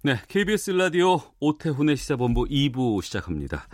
[0.00, 3.66] 네, KBS 라디오 오태훈의 시사본부 2부 시작합니다.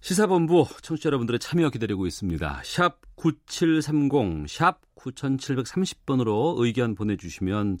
[0.00, 2.62] 시사본부 청취자 여러분들의 참여 기다리고 있습니다.
[2.64, 7.78] 샵 9730, 샵 9730번으로 의견 보내주시면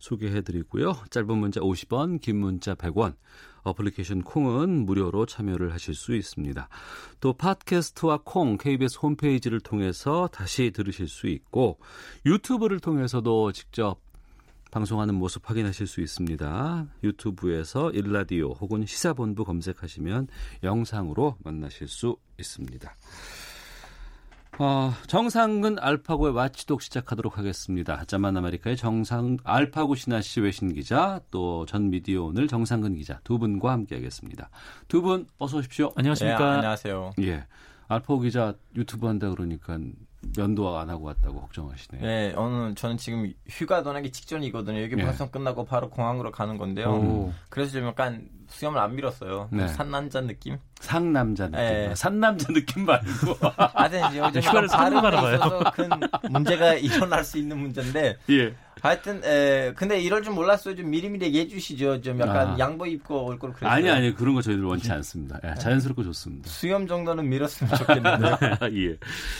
[0.00, 0.96] 소개해드리고요.
[1.10, 3.14] 짧은 문자 50원, 긴 문자 100원,
[3.62, 6.68] 어플리케이션 콩은 무료로 참여를 하실 수 있습니다.
[7.20, 11.78] 또 팟캐스트와 콩, KBS 홈페이지를 통해서 다시 들으실 수 있고
[12.24, 14.00] 유튜브를 통해서도 직접
[14.70, 16.86] 방송하는 모습 확인하실 수 있습니다.
[17.04, 20.28] 유튜브에서 일라디오 혹은 시사본부 검색하시면
[20.62, 22.94] 영상으로 만나실 수 있습니다.
[24.58, 28.04] 어, 정상근 알파고의 와치독 시작하도록 하겠습니다.
[28.06, 33.38] 자만 아메리카의 정상 알파고 신하 씨 외신 기자 또 전 미디어 오늘 정상근 기자 두
[33.38, 34.48] 분과 함께하겠습니다.
[34.88, 35.92] 두 분 어서 오십시오.
[35.94, 36.38] 안녕하십니까.
[36.38, 37.12] 네, 안녕하세요.
[37.20, 37.44] 예,
[37.88, 39.78] 알파고 기자 유튜브 한다 그러니까
[40.36, 42.02] 면도 안 하고 왔다고 걱정하시네요.
[42.02, 44.82] 네, 오늘 저는 지금 휴가 떠나기 직전이거든요.
[44.82, 45.04] 여기 예.
[45.04, 46.90] 방송 끝나고 바로 공항으로 가는 건데요.
[46.90, 47.32] 오.
[47.48, 49.48] 그래서 좀 약간 수염을 안 밀었어요.
[49.52, 49.66] 네.
[49.68, 50.56] 산남자 느낌?
[50.80, 51.92] 상남자 느낌, 예.
[51.96, 53.36] 산남자 느낌 말고.
[53.74, 55.62] 하여튼 이제 요즘 휴가를 산으로 가나 봐요.
[55.74, 55.88] 큰
[56.30, 58.54] 문제가 일어날 수 있는 문제인데 예.
[58.82, 60.76] 하여튼 에, 근데 이럴 줄 몰랐어요.
[60.76, 62.02] 좀 미리미리 얘기해 주시죠.
[62.02, 62.58] 좀 약간 아.
[62.58, 63.70] 양복 입고 올 걸 그랬어요.
[63.70, 65.40] 아니 아니 그런 거 저희들 원치 않습니다.
[65.44, 66.48] 예, 자연스럽고 좋습니다.
[66.48, 68.36] 수염 정도는 밀었으면 좋겠는데.
[68.76, 68.96] 예.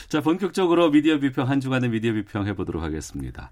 [0.08, 3.50] 자 본격적으로 미디어 비평 한 주간의 미디어 비평 해보도록 하겠습니다.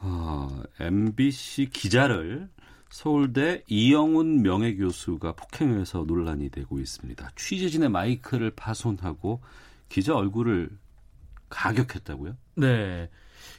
[0.00, 2.48] 어, MBC 기자를
[2.90, 7.30] 서울대 이영훈 명예교수가 폭행해서 논란이 되고 있습니다.
[7.36, 9.40] 취재진의 마이크를 파손하고
[9.88, 10.70] 기자 얼굴을
[11.50, 12.36] 가격했다고요?
[12.56, 13.08] 네.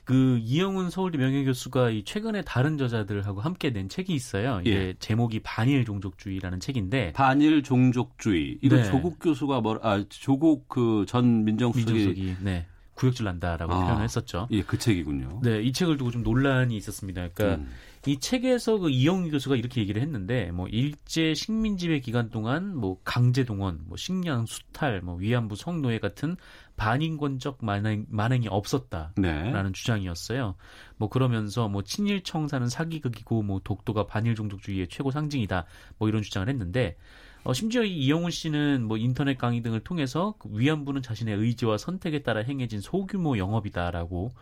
[0.03, 4.59] 그 이영훈 서울대 명예교수가 이 최근에 다른 저자들하고 함께 낸 책이 있어요.
[4.61, 4.93] 이게 예.
[4.99, 8.57] 제목이 반일 종족주의라는 책인데 반일 종족주의.
[8.61, 8.83] 이거 네.
[8.83, 12.65] 조국 교수가 뭐, 아, 조국 그 전 민정수석이 민정석이 네.
[12.95, 13.85] 구역질 난다라고 아.
[13.85, 14.47] 표현을 했었죠.
[14.51, 15.41] 예, 그 책이군요.
[15.43, 17.29] 네, 이 책을 두고 좀 논란이 있었습니다.
[17.29, 17.69] 그러니까 음.
[18.07, 22.97] 이 책에서 그 이영훈 교수가 이렇게 얘기를 했는데 뭐 일제 식민 지배 기간 동안 뭐
[23.03, 26.37] 강제 동원, 뭐 식량 수탈, 뭐 위안부 성노예 같은
[26.77, 29.71] 반인권적 만행, 만행이 없었다라는 네.
[29.73, 30.55] 주장이었어요.
[30.95, 35.65] 뭐 그러면서 뭐 친일 청사는 사기극이고 뭐 독도가 반일 종족주의의 최고 상징이다.
[35.97, 36.95] 뭐 이런 주장을 했는데
[37.43, 42.19] 어, 심지어 이 이영훈 씨는 뭐 인터넷 강의 등을 통해서 그 위안부는 자신의 의지와 선택에
[42.23, 44.35] 따라 행해진 소규모 영업이다라고 네,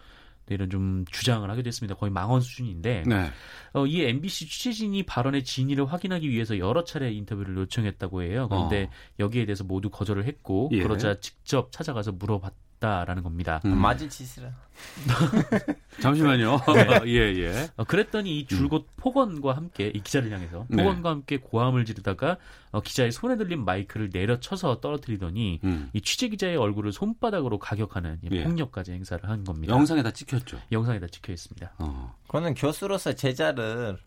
[0.54, 1.96] 이런 좀 주장을 하게 됐습니다.
[1.96, 3.30] 거의 망언 수준인데 네.
[3.74, 8.48] 어, 이 MBC 취재진이 발언의 진위를 확인하기 위해서 여러 차례 인터뷰를 요청했다고 해요.
[8.50, 8.90] 그런데 어.
[9.20, 10.82] 여기에 대해서 모두 거절을 했고 예.
[10.82, 13.60] 그러자 직접 찾아가서 물어봤 다라는 겁니다.
[13.66, 13.78] 음.
[13.78, 14.52] 맞을 짓이라.
[16.02, 16.62] 잠시만요.
[17.08, 17.70] 예, 예.
[17.76, 20.84] 어, 그랬더니 이 줄곧 폭언과 함께 이 기자를 향해서 네.
[20.84, 22.38] 폭언과 함께 고함을 지르다가
[22.72, 25.90] 어, 기자의 손에 들린 마이크를 내려쳐서 떨어뜨리더니 음.
[25.94, 28.44] 이 취재 기자의 얼굴을 손바닥으로 가격하는 이 예.
[28.44, 29.74] 폭력까지 행사를 한 겁니다.
[29.74, 30.60] 영상에 다 찍혔죠.
[30.72, 31.74] 영상에 다 찍혀 있습니다.
[31.80, 32.16] 어.
[32.28, 33.98] 그거는 교수로서 제자를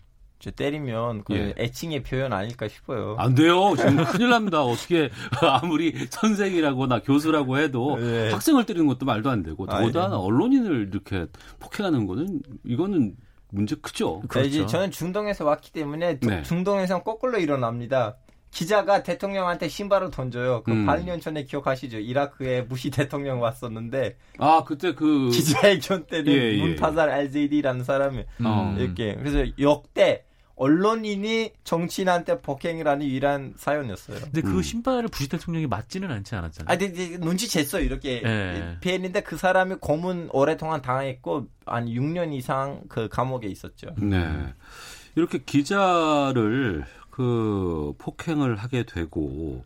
[0.41, 1.55] 저 때리면 그 예.
[1.59, 3.15] 애칭의 표현 아닐까 싶어요.
[3.19, 3.75] 안 돼요.
[3.77, 4.63] 지금 큰일 납니다.
[4.65, 5.11] 어떻게
[5.43, 8.31] 아무리 선생이라고나 교수라고 해도 네.
[8.31, 10.19] 학생을 때리는 것도 말도 안 되고 아, 더군다나 예.
[10.19, 11.27] 언론인을 이렇게
[11.59, 13.15] 폭행하는 거는 이거는
[13.51, 14.23] 문제 크죠.
[14.33, 14.73] 자, 이제 그렇죠.
[14.73, 16.43] 저는 중동에서 왔기 때문에 두- 네.
[16.43, 18.17] 중동에서는 거꾸로 일어납니다.
[18.51, 20.63] 기자가 대통령한테 신발을 던져요.
[20.65, 20.87] 그 음.
[20.87, 21.99] 8년 전에 기억하시죠?
[21.99, 26.59] 이라크에 부시 대통령 왔었는데 아 그때 그 기자회견 때는 예, 예.
[26.61, 28.75] 문타잘 알제이디라는 사람이 어.
[28.79, 30.25] 이렇게 그래서 역대
[30.61, 34.21] 언론인이 정치인한테 폭행을 하는 유일한 사연이었어요.
[34.21, 34.63] 근데 그 음.
[34.63, 36.71] 신발을 부시 대통령이 맞지는 않지 않았잖아요.
[36.71, 38.77] 아, 근데 이제 눈치챘어 이렇게 예.
[38.83, 43.95] 피했는데 그 사람이 고문 오랫동안 당했고 한 6년 이상 그 감옥에 있었죠.
[43.97, 44.53] 네.
[45.15, 49.65] 이렇게 기자를 그 폭행을 하게 되고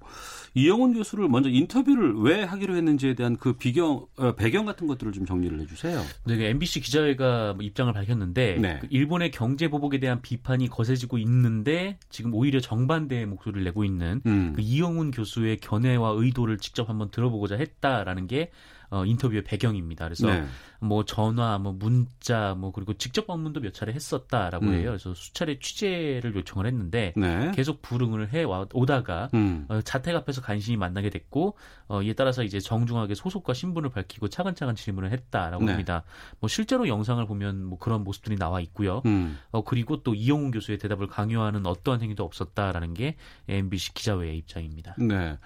[0.54, 5.26] 이영훈 교수를 먼저 인터뷰를 왜 하기로 했는지에 대한 그 비경 어, 배경 같은 것들을 좀
[5.26, 6.00] 정리를 해주세요.
[6.26, 8.78] 네, 그 MBC 기자회가 뭐 입장을 밝혔는데 네.
[8.80, 14.52] 그 일본의 경제 보복에 대한 비판이 거세지고 있는데 지금 오히려 정반대의 목소리를 내고 있는 음.
[14.54, 18.50] 그 이영훈 교수의 견해와 의도를 직접 한번 들어보고자 했다라는 게
[18.94, 20.04] 어, 인터뷰의 배경입니다.
[20.04, 20.44] 그래서 네.
[20.78, 24.72] 뭐 전화, 뭐 문자, 뭐 그리고 직접 방문도 몇 차례 했었다라고 음.
[24.74, 24.84] 해요.
[24.90, 27.50] 그래서 수차례 취재를 요청을 했는데 네.
[27.56, 29.64] 계속 불응을 해 와- 오다가 음.
[29.68, 31.56] 어, 자택 앞에서 간신히 만나게 됐고
[31.88, 35.72] 어, 이에 따라서 이제 정중하게 소속과 신분을 밝히고 차근차근 질문을 했다라고 네.
[35.72, 36.04] 합니다.
[36.38, 39.02] 뭐 실제로 영상을 보면 뭐 그런 모습들이 나와 있고요.
[39.06, 39.38] 음.
[39.50, 43.16] 어, 그리고 또 이영훈 교수의 대답을 강요하는 어떠한 행위도 없었다라는 게
[43.48, 44.94] MBC 기자회의 입장입니다.
[44.98, 45.36] 네.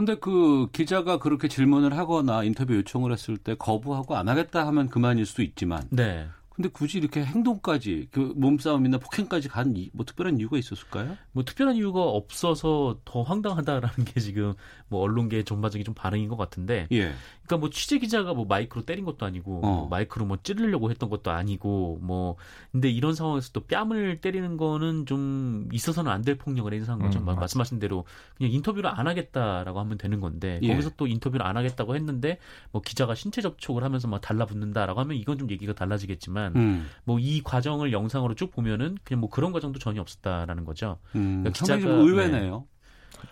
[0.00, 5.26] 근데 그 기자가 그렇게 질문을 하거나 인터뷰 요청을 했을 때 거부하고 안 하겠다 하면 그만일
[5.26, 6.26] 수도 있지만 네.
[6.54, 11.16] 근데 굳이 이렇게 행동까지 그 몸싸움이나 폭행까지 간 뭐 특별한 이유가 있었을까요?
[11.32, 14.54] 뭐 특별한 이유가 없어서 더 황당하다라는 게 지금
[14.88, 17.12] 뭐 언론계의 전반적인 좀 반응인 것 같은데 예.
[17.44, 19.70] 그러니까 뭐 취재 기자가 뭐 마이크로 때린 것도 아니고 어.
[19.80, 22.36] 뭐 마이크로 뭐 찌르려고 했던 것도 아니고 뭐
[22.72, 27.18] 근데 이런 상황에서 또 뺨을 때리는 거는 좀 있어서는 안 될 폭력을 행사한 거죠.
[27.20, 27.24] 음.
[27.24, 28.04] 말씀하신 대로
[28.36, 30.68] 그냥 인터뷰를 안 하겠다라고 하면 되는 건데 예.
[30.68, 32.38] 거기서 또 인터뷰를 안 하겠다고 했는데
[32.72, 36.88] 뭐 기자가 신체 접촉을 하면서 막 달라붙는다라고 하면 이건 좀 얘기가 달라지겠지만 음.
[37.04, 40.98] 뭐이 과정을 영상으로 쭉 보면은 그냥 뭐 그런 과정도 전혀 없었다라는 거죠.
[41.14, 41.42] 음.
[41.42, 42.66] 그러니까 기자가- 의외네요.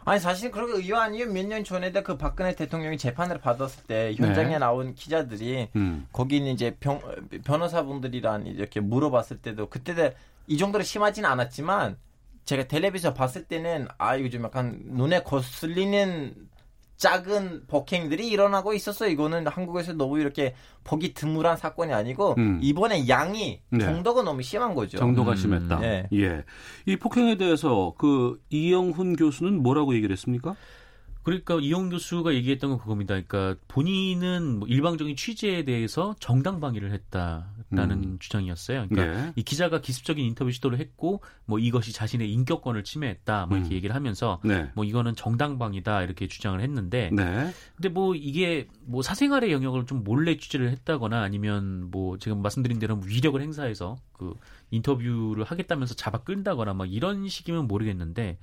[0.05, 1.33] 아니 사실 그렇게 의외 아니에요.
[1.33, 4.59] 몇년 전에도 그 박근혜 대통령이 재판을 받았을 때 현장에 네.
[4.59, 6.07] 나온 기자들이 음.
[6.13, 7.01] 거기는 이제 병,
[7.45, 10.11] 변호사분들이랑 이렇게 물어봤을 때도 그때도
[10.47, 11.97] 이 정도로 심하지는 않았지만
[12.45, 16.35] 제가 텔레비전 봤을 때는 아 이거 좀 약간 눈에 거슬리는
[16.99, 19.09] 작은 폭행들이 일어나고 있었어요.
[19.11, 22.59] 이거는 한국에서 너무 이렇게 보기 드물한 사건이 아니고 음.
[22.61, 23.79] 이번에 양이 네.
[23.79, 24.99] 정도가 너무 심한 거죠.
[24.99, 25.79] 정도가 음, 심했다.
[25.79, 26.09] 네.
[26.13, 26.45] 예.
[26.87, 30.57] 이 폭행에 대해서 그 이영훈 교수는 뭐라고 얘기를 했습니까?
[31.23, 33.21] 그러니까 이용 교수가 얘기했던 건 그겁니다.
[33.21, 38.17] 그러니까 본인은 뭐 일방적인 취재에 대해서 정당 방위를 했다라는 음.
[38.19, 38.87] 주장이었어요.
[38.89, 39.33] 그러니까 예.
[39.37, 43.77] 이 기자가 기습적인 인터뷰 시도를 했고 뭐 이것이 자신의 인격권을 침해했다 뭐 이렇게 음.
[43.77, 44.71] 얘기를 하면서 네.
[44.75, 47.53] 뭐 이거는 정당 방위다 이렇게 주장을 했는데 네.
[47.77, 53.01] 근데 뭐 이게 뭐 사생활의 영역을 좀 몰래 취재를 했다거나 아니면 뭐 지금 말씀드린 대로
[53.05, 54.35] 위력을 행사해서 그
[54.71, 58.39] 인터뷰를 하겠다면서 잡아 끌다거나 막 이런 식이면 모르겠는데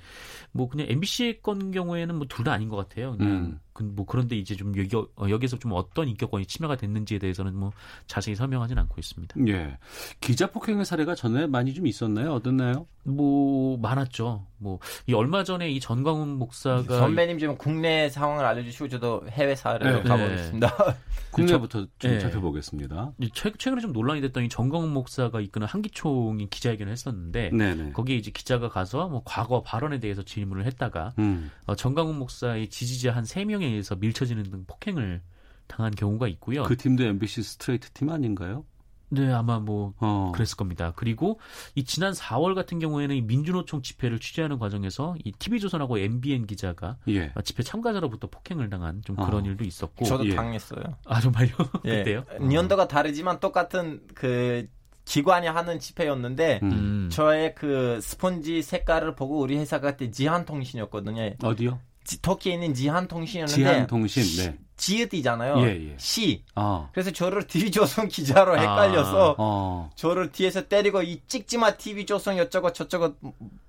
[0.51, 3.17] 뭐 그냥 MBC 건 경우에는 뭐 둘 다 아닌 것 같아요.
[3.17, 3.59] 그냥 음.
[3.75, 7.73] 그뭐 그런데 이제 좀 여기 어, 여기서 좀 어떤 인격권이 침해가 됐는지에 대해서는 뭐
[8.07, 9.35] 자세히 설명하진 않고 있습니다.
[9.47, 9.77] 예.
[10.21, 12.33] 기자 폭행의 사례가 전에 많이 좀 있었나요?
[12.33, 12.87] 어땠나요?
[13.03, 14.47] 뭐 많았죠.
[14.57, 20.03] 뭐 이 얼마 전에 이 전광훈 목사가 선배님 좀 국내 상황을 알려주시고 저도 해외 사례로
[20.03, 20.03] 네.
[20.03, 20.95] 가보겠습니다.
[21.31, 22.19] 국내부터 좀 예.
[22.21, 23.11] 살펴보겠습니다.
[23.19, 27.91] 이 최, 최근에 좀 논란이 됐던 이 전광훈 목사가 이끄는 한기총이 기자회견을 했었는데 네네.
[27.91, 31.51] 거기에 이제 기자가 가서 뭐 과거 발언에 대해서 질문을 했다가 음.
[31.65, 35.21] 어, 정강훈 목사의 지지자 한 3명 에 의해서 밀쳐지는 등 폭행을
[35.67, 36.63] 당한 경우가 있고요.
[36.63, 38.65] 그 팀도 MBC 스트레이트 팀 아닌가요?
[39.09, 40.31] 네, 아마 뭐 어.
[40.33, 40.93] 그랬을 겁니다.
[40.95, 41.39] 그리고
[41.75, 47.31] 이 지난 4월 같은 경우에는 이 민주노총 집회를 취재하는 과정에서 이 TV조선하고 MBN 기자가 예.
[47.35, 49.47] 어, 집회 참가자로부터 폭행을 당한 좀 그런 어.
[49.47, 50.35] 일도 있었고 저도 예.
[50.35, 50.83] 당했어요.
[51.05, 51.51] 아 정말요?
[51.85, 51.97] 예.
[51.97, 52.25] 그때요?
[52.51, 54.67] 연도가 다르지만 똑같은 그
[55.05, 56.71] 기관이 하는 집회였는데 음.
[56.71, 57.09] 음.
[57.11, 61.35] 저의 그 스폰지 색깔을 보고 우리 회사가 그때 지한통신이었거든요.
[61.43, 61.79] 어디요?
[62.05, 64.43] 지- 터키에 있는 지한통신이었는데 지한통신.
[64.43, 64.57] 네.
[64.77, 65.59] 지읒이잖아요.
[65.61, 65.95] 예, 예.
[65.97, 66.43] 시.
[66.53, 66.89] 아.
[66.91, 69.89] 그래서 저를 TV조선 기자로 헷갈려서 어.
[69.95, 73.15] 저를 뒤에서 때리고 이 찍지마 TV조선 여쩌고 저쩌고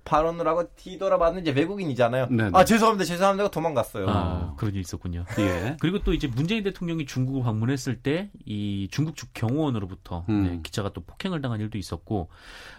[0.03, 2.27] 발언을 하고 뒤돌아봤는데 외국인이잖아요.
[2.29, 2.51] 네, 네네.
[2.53, 4.05] 아 죄송합니다 죄송합니다 하고 도망갔어요.
[4.09, 5.23] 아, 그런 일이 있었군요.
[5.39, 5.77] 예.
[5.79, 10.43] 그리고 또 이제 문재인 대통령이 중국을 방문했을 때 이 중국 측 경호원으로부터 음.
[10.43, 12.29] 네, 기자가 또 폭행을 당한 일도 있었고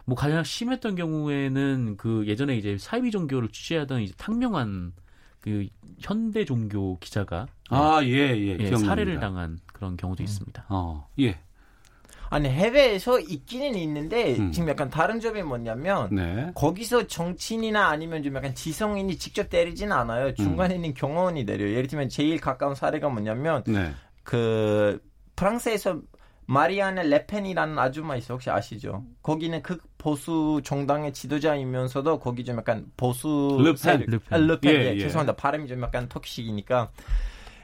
[0.05, 4.93] 뭐 가장 심했던 경우에는 그 예전에 이제 사이비 종교를 취재하던 이제 탕명한
[5.49, 5.67] 그
[6.00, 8.56] 현대 종교 기자가 아, 예, 예.
[8.59, 8.77] 예.
[8.77, 10.67] 살해를 당한 그런 경우도 있습니다.
[10.69, 11.09] 어.
[11.21, 11.39] 예.
[12.31, 14.53] 아니 해외에서 있기는 있는데 음.
[14.53, 16.50] 지금 약간 다른 점이 뭐냐면 네.
[16.55, 20.34] 거기서 정치인이나 아니면 좀 약간 지성인이 직접 때리지는 않아요.
[20.34, 21.70] 중간에 있는 경호원이 내려요.
[21.70, 23.93] 예를 들면 제일 가까운 사례가 뭐냐면 네.
[24.25, 25.01] 그
[25.37, 26.03] 프랑스에서
[26.48, 29.05] 마리아네 레펜이라는 아줌마 있어 혹시 아시죠?
[29.22, 34.00] 거기는 극 보수 정당의 지도자이면서도 거기 좀 약간 보수 르펜.
[34.08, 34.20] 르펜.
[34.31, 34.72] 아, 르펜.
[34.72, 34.98] 예, 예, 예.
[34.98, 35.36] 죄송합니다.
[35.36, 36.90] 발음이 좀 약간 터키식이니까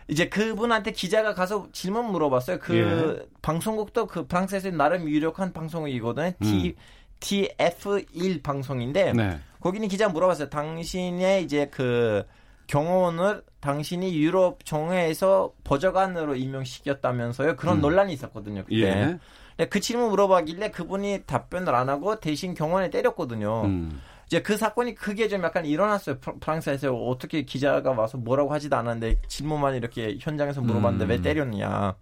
[0.09, 2.59] 이제 그분한테 기자가 가서 질문 물어봤어요.
[2.59, 3.27] 그 예.
[3.41, 6.33] 방송국도 그 프랑스에서 나름 유력한 방송이거든요.
[6.43, 6.77] T
[7.21, 9.39] TF1 방송인데 네.
[9.61, 10.51] 거기는 기자 물어봤어요.
[10.51, 12.23] 당신의 이제 그
[12.67, 17.57] 경호원을 당신이 유럽 정회에서 보좌관으로 임명시켰다면서요.
[17.57, 17.81] 그런 음.
[17.81, 18.65] 논란이 있었거든요.
[18.65, 18.77] 그때.
[18.83, 19.19] 예.
[19.57, 23.63] 근데 그 질문 물어봤길래 그분이 답변을 안 하고 대신 경호원에 때렸거든요.
[23.65, 24.01] 음.
[24.27, 26.19] 이제 그 사건이 크게 좀 약간 일어났어요.
[26.19, 31.11] 프- 프랑스에서 어떻게 기자가 와서 뭐라고 하지도 않았는데 질문만 이렇게 현장에서 물어봤는데 음.
[31.11, 31.95] 왜 때렸냐.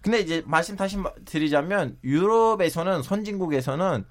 [0.00, 4.04] 근데 이제 말씀 다시 마- 드리자면 유럽에서는 선진국에서는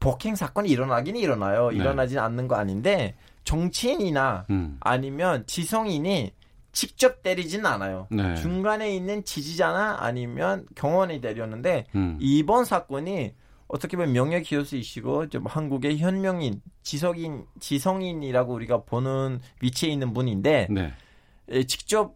[0.00, 1.70] 폭행 사건이 일어나긴 일어나요.
[1.70, 1.76] 네.
[1.76, 4.76] 일어나지 않는 거 아닌데 정치인이나 음.
[4.80, 6.32] 아니면 지성인이
[6.72, 8.06] 직접 때리지는 않아요.
[8.10, 8.36] 네.
[8.36, 12.16] 중간에 있는 지지자나 아니면 경호원이 때렸는데 음.
[12.20, 13.34] 이번 사건이
[13.66, 20.92] 어떻게 보면 명예 기여수이시고 좀 한국의 현명인 지성인 지성인이라고 우리가 보는 위치에 있는 분인데 네.
[21.48, 22.14] 에, 직접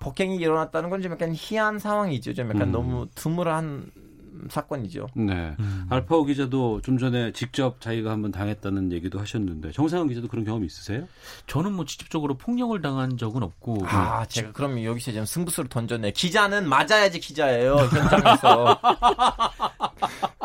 [0.00, 2.34] 폭행이 일어났다는 건 좀 약간 희한 상황이죠.
[2.34, 2.72] 좀 약간 음.
[2.72, 3.90] 너무 드물한
[4.50, 5.08] 사건이죠.
[5.14, 5.54] 네.
[5.58, 5.86] 음.
[5.90, 11.06] 알파오 기자도 좀 전에 직접 자기가 한번 당했다는 얘기도 하셨는데 정상훈 기자도 그런 경험 있으세요?
[11.46, 16.12] 저는 뭐 직접적으로 폭력을 당한 적은 없고 아, 제가 그럼 여기서 지금 승부수를 던졌네.
[16.12, 17.76] 기자는 맞아야지 기자예요.
[17.76, 18.80] 현장에서.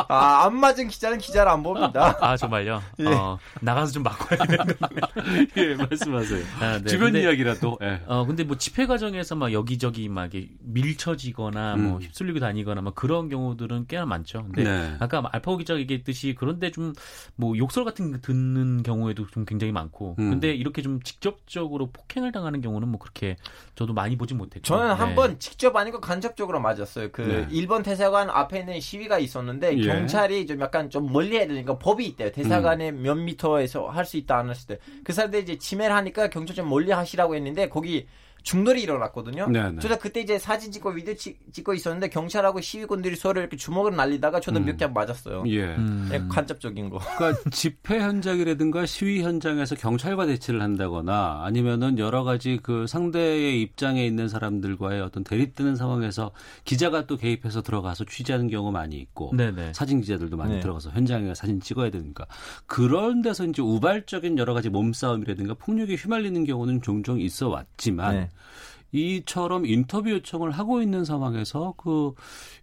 [0.10, 2.18] 아, 안 맞은 기자는 기자를 안 봅니다.
[2.22, 2.82] 아 정말요?
[3.00, 3.06] 예.
[3.08, 4.66] 어, 나가서 좀 바꿔야 되는
[5.58, 6.44] 예, 말씀하세요.
[6.62, 6.86] 아, 네.
[6.86, 7.78] 주변 근데- 이야기라도.
[7.82, 8.02] 예.
[8.08, 10.30] 어 근데 뭐 집회 과정에서 막 여기저기 막
[10.62, 12.02] 밀쳐지거나 뭐 음.
[12.02, 14.44] 휩쓸리고 다니거나 막 그런 경우들은 꽤나 많죠.
[14.44, 14.96] 근데 네.
[15.00, 16.94] 아까 알파고 기자가 얘기했듯이 그런데 좀
[17.40, 20.32] 뭐 욕설 같은 거 듣는 경우에도 좀 굉장히 많고 음.
[20.32, 23.36] 근데 이렇게 좀 직접적으로 폭행을 당하는 경우는 뭐 그렇게
[23.76, 24.94] 저도 많이 보진 못했고 저는 네.
[24.94, 27.12] 한번 직접 아니고 간접적으로 맞았어요.
[27.12, 27.48] 그 네.
[27.52, 29.82] 일본 대사관 앞에 있는 시위가 있었는데 예.
[30.00, 32.32] 경찰이 좀 약간 좀 멀리 해야 되니까 법이 있대요.
[32.32, 34.82] 대사관에 몇 미터에서 할 수 있다 안 할 수 있다.
[35.04, 38.08] 그 사람들이 이제 지매를 하니까 경찰 좀 멀리 하시라고 했는데 거기
[38.48, 39.50] 중돌이 일어났거든요.
[39.50, 39.80] 네, 네.
[39.82, 44.40] 저도 그때 이제 사진 찍고 비디오 찍, 찍고 있었는데 경찰하고 시위군들이 서로 이렇게 주먹을 날리다가
[44.40, 44.66] 저도 음.
[44.66, 45.44] 몇개 맞았어요.
[45.48, 45.76] 예.
[45.76, 46.08] 음.
[46.10, 46.98] 네, 간접적인 거.
[47.18, 54.30] 그러니까 집회 현장이라든가 시위 현장에서 경찰과 대치를 한다거나 아니면은 여러 가지 그 상대의 입장에 있는
[54.30, 56.32] 사람들과의 어떤 대립되는 상황에서
[56.64, 59.74] 기자가 또 개입해서 들어가서 취재하는 경우 많이 있고 네네.
[59.74, 60.60] 사진 기자들도 많이 네.
[60.62, 62.26] 들어가서 현장에 사진 찍어야 되니까
[62.66, 68.30] 그런 데서 이제 우발적인 여러 가지 몸싸움이라든가 폭력에 휘말리는 경우는 종종 있어 왔지만 네.
[68.92, 72.14] 이처럼 인터뷰 요청을 하고 있는 상황에서 그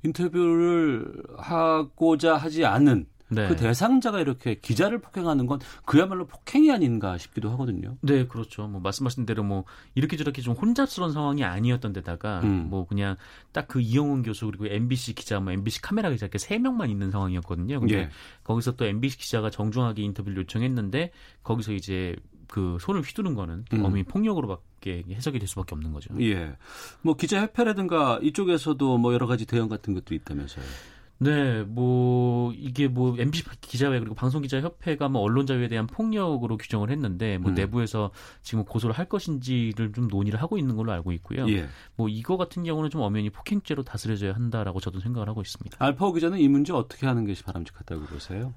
[0.03, 3.49] 인터뷰를 하고자 하지 않은 네.
[3.49, 7.97] 그 대상자가 이렇게 기자를 폭행하는 건 그야말로 폭행이 아닌가 싶기도 하거든요.
[8.01, 8.67] 네, 그렇죠.
[8.69, 9.65] 뭐 말씀하신 대로 뭐
[9.95, 12.69] 이렇게 저렇게 좀 혼잡스러운 상황이 아니었던 데다가 음.
[12.71, 13.17] 뭐 그냥
[13.53, 17.11] 딱 그 이영훈 교수 그리고 MBC 기자, 뭐 MBC 카메라 기자 이렇게 세 명만 있는
[17.11, 17.81] 상황이었거든요.
[17.81, 18.09] 근데 예.
[18.45, 21.11] 거기서 또 MBC 기자가 정중하게 인터뷰를 요청했는데
[21.43, 22.15] 거기서 이제
[22.49, 23.85] 그 손을 휘두른 거는 음.
[23.85, 26.15] 엄히 폭력으로밖에 해석이 될 수밖에 없는 거죠.
[26.21, 26.57] 예.
[27.03, 30.65] 뭐 기자 협회라든가 이쪽에서도 뭐 여러 가지 대응 같은 것도 있다면서요.
[31.19, 36.57] 네, 뭐 이게 뭐 MBC 기자회 그리고 방송 기자 협회가 뭐 언론 자유에 대한 폭력으로
[36.57, 37.55] 규정을 했는데 뭐 음.
[37.55, 38.11] 내부에서
[38.43, 41.49] 지금 고소를 할 것인지를 좀 논의를 하고 있는 걸로 알고 있고요.
[41.51, 41.69] 예.
[41.97, 45.77] 뭐 이거 같은 경우는 좀 엄연히 폭행죄로 다스려져야 한다라고 저도 생각을 하고 있습니다.
[45.79, 48.53] 알파오 기자는 이 문제 어떻게 하는 것이 바람직하다고 보세요?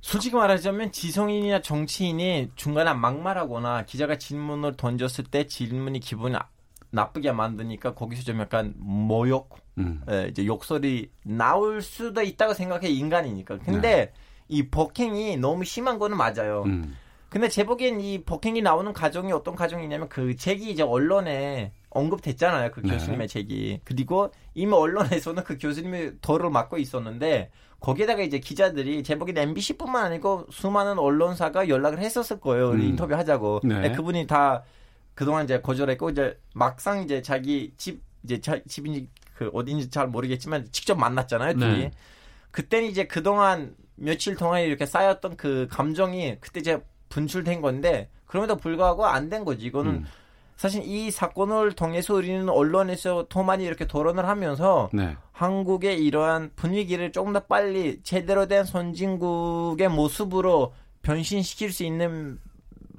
[0.00, 6.48] 솔직히 말하자면 지성인이나 정치인이 중간에 막말하거나 기자가 질문을 던졌을 때 질문이 기분이 나-
[6.90, 10.02] 나쁘게 만드니까 거기서 좀 약간 모욕, 음.
[10.10, 13.58] 예, 이제 욕설이 나올 수도 있다고 생각해 인간이니까.
[13.58, 14.12] 근데 네.
[14.48, 16.64] 이 폭행이 너무 심한 거는 맞아요.
[16.66, 16.96] 음.
[17.28, 22.72] 근데 제 보기엔 이 폭행이 나오는 가정이 어떤 가정이냐면 그 책이 이제 언론에 언급됐잖아요.
[22.72, 22.94] 그 네.
[22.94, 23.82] 교수님의 책이.
[23.84, 27.50] 그리고 이미 언론에서는 그 교수님이 도를 맡고 있었는데
[27.80, 32.70] 거기에다가 이제 기자들이 제 보기엔 MBC뿐만 아니고 수많은 언론사가 연락을 했었을 거예요.
[32.72, 32.80] 음.
[32.82, 33.60] 인터뷰 하자고.
[33.64, 33.80] 네.
[33.80, 34.62] 네, 그분이 다
[35.14, 40.68] 그동안 이제 거절했고 이제 막상 이제 자기 집 이제 자, 집인지 그 어딘지 잘 모르겠지만
[40.72, 41.54] 직접 만났잖아요.
[41.54, 41.78] 둘이.
[41.78, 41.90] 네.
[42.50, 49.06] 그때는 이제 그동안 며칠 동안 이렇게 쌓였던 그 감정이 그때 이제 분출된 건데 그럼에도 불구하고
[49.06, 49.64] 안 된 거지.
[49.66, 50.06] 이거는 음.
[50.60, 55.16] 사실 이 사건을 통해서 우리는 언론에서 더 많이 이렇게 토론을 하면서 네.
[55.32, 62.38] 한국의 이러한 분위기를 조금 더 빨리 제대로 된 선진국의 모습으로 변신시킬 수 있는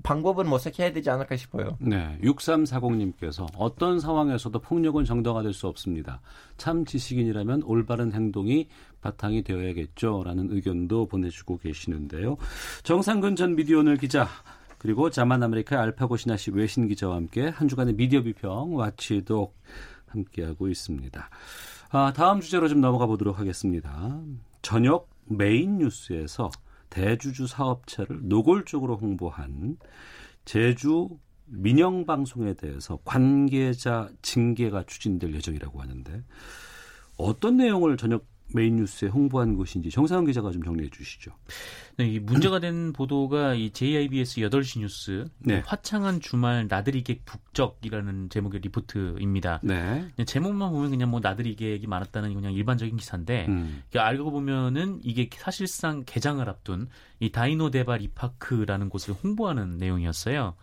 [0.01, 1.77] 방법을 모색해야 되지 않을까 싶어요.
[1.79, 2.17] 네.
[2.23, 6.19] 6340님께서 어떤 상황에서도 폭력은 정당화될 수 없습니다.
[6.57, 8.69] 참 지식인이라면 올바른 행동이
[9.01, 10.23] 바탕이 되어야겠죠.
[10.25, 12.37] 라는 의견도 보내주고 계시는데요.
[12.81, 14.27] 정상근 전 미디어오늘 기자
[14.81, 19.55] 그리고 자만 아메리카의 알파고 시나씨 외신 기자와 함께 한 주간의 미디어 비평 watchdog
[20.07, 21.29] 함께하고 있습니다.
[21.91, 24.19] 아, 다음 주제로 좀 넘어가 보도록 하겠습니다.
[24.63, 26.49] 저녁 메인 뉴스에서
[26.89, 29.77] 대주주 사업체를 노골적으로 홍보한
[30.45, 31.09] 제주
[31.45, 36.23] 민영 방송에 대해서 관계자 징계가 추진될 예정이라고 하는데
[37.17, 41.31] 어떤 내용을 저녁 메인 뉴스에 홍보한 것인지 정상근 기자가 좀 정리해 주시죠.
[41.97, 45.61] 네, 이 문제가 된 보도가 이 JIBS 8시 뉴스 네.
[45.65, 49.59] 화창한 주말 나들이 객 북적이라는 제목의 리포트입니다.
[49.63, 50.05] 네.
[50.15, 53.83] 그냥 제목만 보면 그냥 뭐 나들이 객이 많았다는 그냥 일반적인 기사인데 음.
[53.95, 56.87] 알고 보면은 이게 사실상 개장을 앞둔
[57.19, 60.55] 이 다이노 대발이 파크라는 곳을 홍보하는 내용이었어요.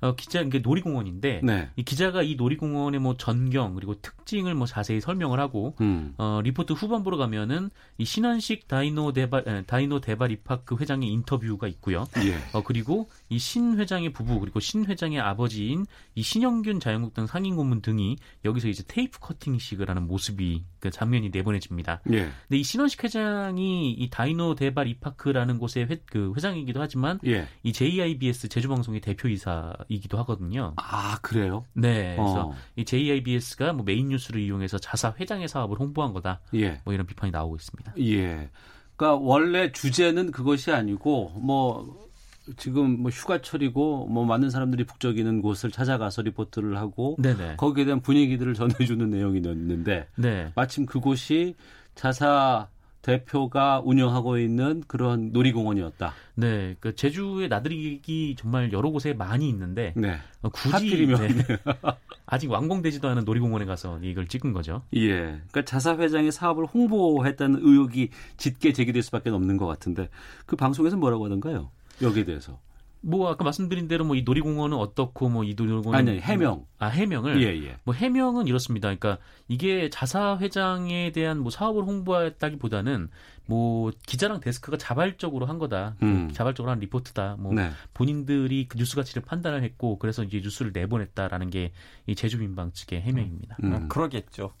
[0.00, 1.68] 어, 기자 이게 놀이공원인데 네.
[1.76, 6.14] 이 기자가 이 놀이공원의 뭐 전경 그리고 특징을 뭐 자세히 설명을 하고 음.
[6.18, 12.06] 어, 리포트 후반부로 가면은 이 신원식 다이노 대발 에, 다이노 대발이 파크 회장의 인터뷰가 있고요.
[12.24, 12.36] 예.
[12.56, 17.80] 어, 그리고 이 신 회장의 부부 그리고 신 회장의 아버지인 이 신영균 자유한국당 상임 고문
[17.80, 22.02] 등이 여기서 이제 테이프 커팅식을 하는 모습이 그 장면이 내보내집니다.
[22.12, 22.28] 예.
[22.46, 27.46] 근데 이 신원식 회장이 이 다이노 대발이 파크라는 곳의 회, 그 회장이기도 하지만 예.
[27.62, 30.74] 이 JIBS 제주방송의 대표이사 이기도 하거든요.
[30.76, 31.64] 아, 그래요?
[31.72, 32.54] 네, 그래서 어.
[32.76, 36.40] 이 JIBS가 뭐 메인 뉴스를 이용해서 자사 회장의 사업을 홍보한 거다.
[36.54, 36.80] 예.
[36.84, 37.94] 뭐 이런 비판이 나오고 있습니다.
[38.00, 38.50] 예.
[38.96, 42.08] 그러니까 원래 주제는 그것이 아니고 뭐
[42.56, 47.56] 지금 뭐 휴가철이고 뭐 많은 사람들이 북적이는 곳을 찾아가서 리포트를 하고 네네.
[47.56, 50.52] 거기에 대한 분위기들을 전해주는 내용이었는데 네.
[50.54, 51.54] 마침 그곳이
[51.94, 52.68] 자사
[53.02, 56.12] 대표가 운영하고 있는 그런 놀이공원이었다.
[56.34, 56.76] 네.
[56.80, 60.18] 그 제주의 나들이기 정말 여러 곳에 많이 있는데 네.
[60.42, 61.06] 어, 굳이.
[61.06, 61.16] 네.
[62.26, 64.82] 아직 완공되지도 않은 놀이공원에 가서 이걸 찍은 거죠.
[64.94, 65.16] 예.
[65.16, 70.08] 그러니까 자사 회장의 사업을 홍보했다는 의혹이 짙게 제기될 수밖에 없는 것 같은데
[70.44, 71.70] 그 방송에서 뭐라고 하던가요?
[72.02, 72.60] 여기에 대해서.
[73.00, 76.66] 뭐 아까 말씀드린 대로 뭐 이 놀이공원은 어떻고 뭐 이 놀이공원 아니, 아니, 해명.
[76.78, 77.76] 아 해명을 예, 예.
[77.84, 78.88] 뭐 해명은 이렇습니다.
[78.88, 83.08] 그러니까 이게 자사 회장에 대한 뭐 사업을 홍보했다기보다는
[83.46, 85.96] 뭐 기자랑 데스크가 자발적으로 한 거다.
[86.02, 86.30] 음.
[86.32, 87.36] 자발적으로 한 리포트다.
[87.38, 87.70] 뭐 네.
[87.94, 91.72] 본인들이 그 뉴스 가치를 판단을 했고 그래서 이제 뉴스를 내보냈다라는 게
[92.06, 93.56] 이 제주민방 측의 해명입니다.
[93.64, 93.72] 음.
[93.74, 94.52] 어, 그러겠죠.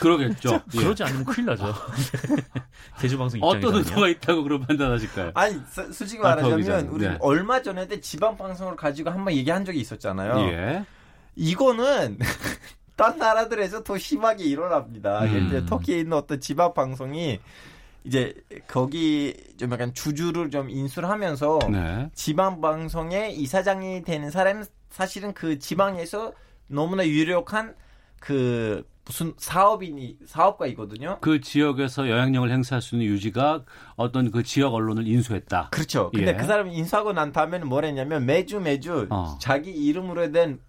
[0.00, 0.60] 그러겠죠.
[0.74, 0.78] 예.
[0.78, 1.74] 그러지 않으면 큰일 나죠.
[3.00, 3.88] 제주 방송 어떤 입장에서는요.
[3.90, 5.32] 의도가 있다고 그런 판단하실까요?
[5.34, 7.16] 아니 서- 솔직히 아, 더 말하자면 우리 네.
[7.20, 10.38] 얼마 전에도 지방 방송을 가지고 한번 얘기한 적이 있었잖아요.
[10.50, 10.84] 예.
[11.36, 12.18] 이거는
[12.96, 15.20] 딴 나라들에서 더 심하게 일어납니다.
[15.22, 15.28] 음.
[15.28, 17.38] 예를 들어 터키에 있는 어떤 지방 방송이
[18.04, 18.34] 이제
[18.66, 22.08] 거기 좀 약간 주주를 좀 인수를 하면서 네.
[22.14, 26.32] 지방 방송의 이사장이 되는 사람은 사실은 그 지방에서
[26.66, 27.74] 너무나 유력한
[28.18, 31.18] 그 무슨 사업인이 사업가이거든요.
[31.20, 33.64] 그 지역에서 영향력을 행사할 수 있는 유지가
[33.96, 35.70] 어떤 그 지역 언론을 인수했다.
[35.70, 36.10] 그렇죠.
[36.14, 36.36] 근데 예.
[36.36, 39.36] 그 사람이 인수하고 난 다음에는 뭘 했냐면 매주 매주 어.
[39.40, 40.60] 자기 이름으로 된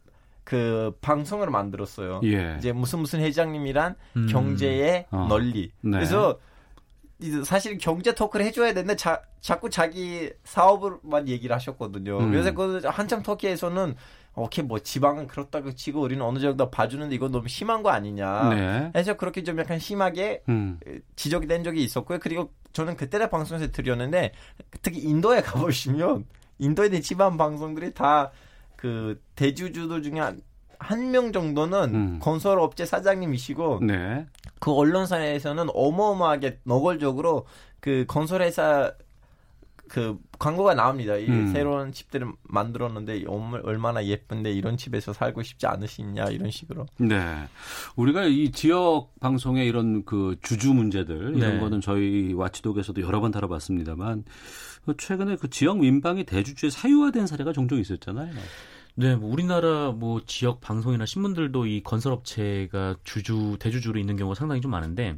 [0.49, 2.21] 그 방송을 만들었어요.
[2.23, 2.55] 예.
[2.57, 4.27] 이제 무슨 무슨 회장님이란 음.
[4.31, 5.27] 경제의 어.
[5.29, 5.71] 널리.
[5.81, 5.91] 네.
[5.91, 6.39] 그래서
[7.45, 12.17] 사실 경제 토크를 해줘야 되는데 자, 자꾸 자기 사업을만 얘기를 하셨거든요.
[12.17, 12.31] 음.
[12.31, 13.95] 그래서 그 한참 터키에서는
[14.39, 18.49] 오케이 뭐 지방은 그렇다고 치고 우리는 어느 정도 봐주는데 이건 너무 심한 거 아니냐.
[18.49, 18.91] 네.
[18.95, 20.79] 해서 그렇게 좀 약간 심하게 음.
[21.15, 22.19] 지적이 된 적이 있었고요.
[22.19, 24.31] 그리고 저는 그때 방송에서 드렸는데
[24.81, 26.25] 특히 인도에 가보시면
[26.59, 28.31] 인도에 있는 지방 방송들이 다
[28.79, 30.21] 그 대주주들 중에
[30.79, 32.19] 한명 정도는 음.
[32.21, 34.25] 건설업체 사장님이시고 네.
[34.61, 37.45] 그 언론사에서는 어마어마하게 노골적으로
[37.81, 38.93] 그 건설회사
[39.89, 41.17] 그 광고가 나옵니다.
[41.17, 41.51] 이 음.
[41.51, 46.85] 새로운 집들을 만들었는데 얼마- 얼마나 예쁜데 이런 집에서 살고 싶지 않으시냐 이런 식으로.
[46.97, 47.17] 네.
[47.95, 51.59] 우리가 이 지역 방송의 이런 그 주주 문제들 이런 네.
[51.59, 54.23] 거는 저희 와치독에서도 여러 번 다뤄봤습니다만
[54.85, 58.31] 그 최근에 그 지역 민방위 대주주에 사유화된 사례가 종종 있었잖아요.
[58.95, 64.71] 네, 뭐 우리나라 뭐 지역 방송이나 신문들도 이 건설업체가 주주 대주주로 있는 경우가 상당히 좀
[64.71, 65.17] 많은데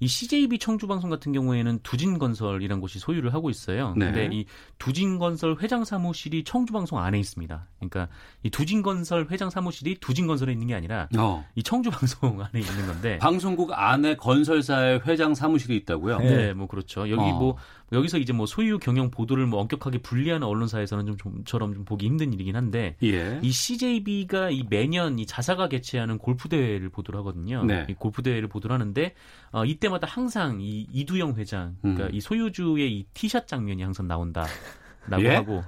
[0.00, 3.94] 이 CJB 청주 방송 같은 경우에는 두진건설이라는 곳이 소유를 하고 있어요.
[3.96, 4.06] 네.
[4.06, 4.46] 근데 이
[4.78, 7.66] 두진건설 회장 사무실이 청주 방송 안에 있습니다.
[7.78, 8.08] 그러니까
[8.42, 11.44] 이 두진건설 회장 사무실이 두진건설에 있는 게 아니라 어.
[11.54, 16.18] 이 청주 방송 안에 있는 건데 방송국 안에 건설사의 회장 사무실이 있다고요?
[16.18, 17.08] 네, 뭐 그렇죠.
[17.10, 17.38] 여기 어.
[17.38, 17.56] 뭐
[17.92, 22.32] 여기서 이제 뭐 소유 경영 보도를 뭐 엄격하게 분리하는 언론사에서는 좀 좀처럼 좀 보기 힘든
[22.32, 23.38] 일이긴 한데 예.
[23.42, 27.64] 이 CJB가 이 매년 이 자사가 개최하는 골프 대회를 보도를 하거든요.
[27.64, 27.86] 네.
[27.88, 29.14] 이 골프 대회를 보도를 하는데
[29.52, 32.14] 어, 이때마다 항상 이 이두영 회장, 그러니까 음.
[32.14, 34.46] 이 소유주의 이 티샷 장면이 항상 나온다.
[35.08, 35.34] 라고 예?
[35.34, 35.64] 하고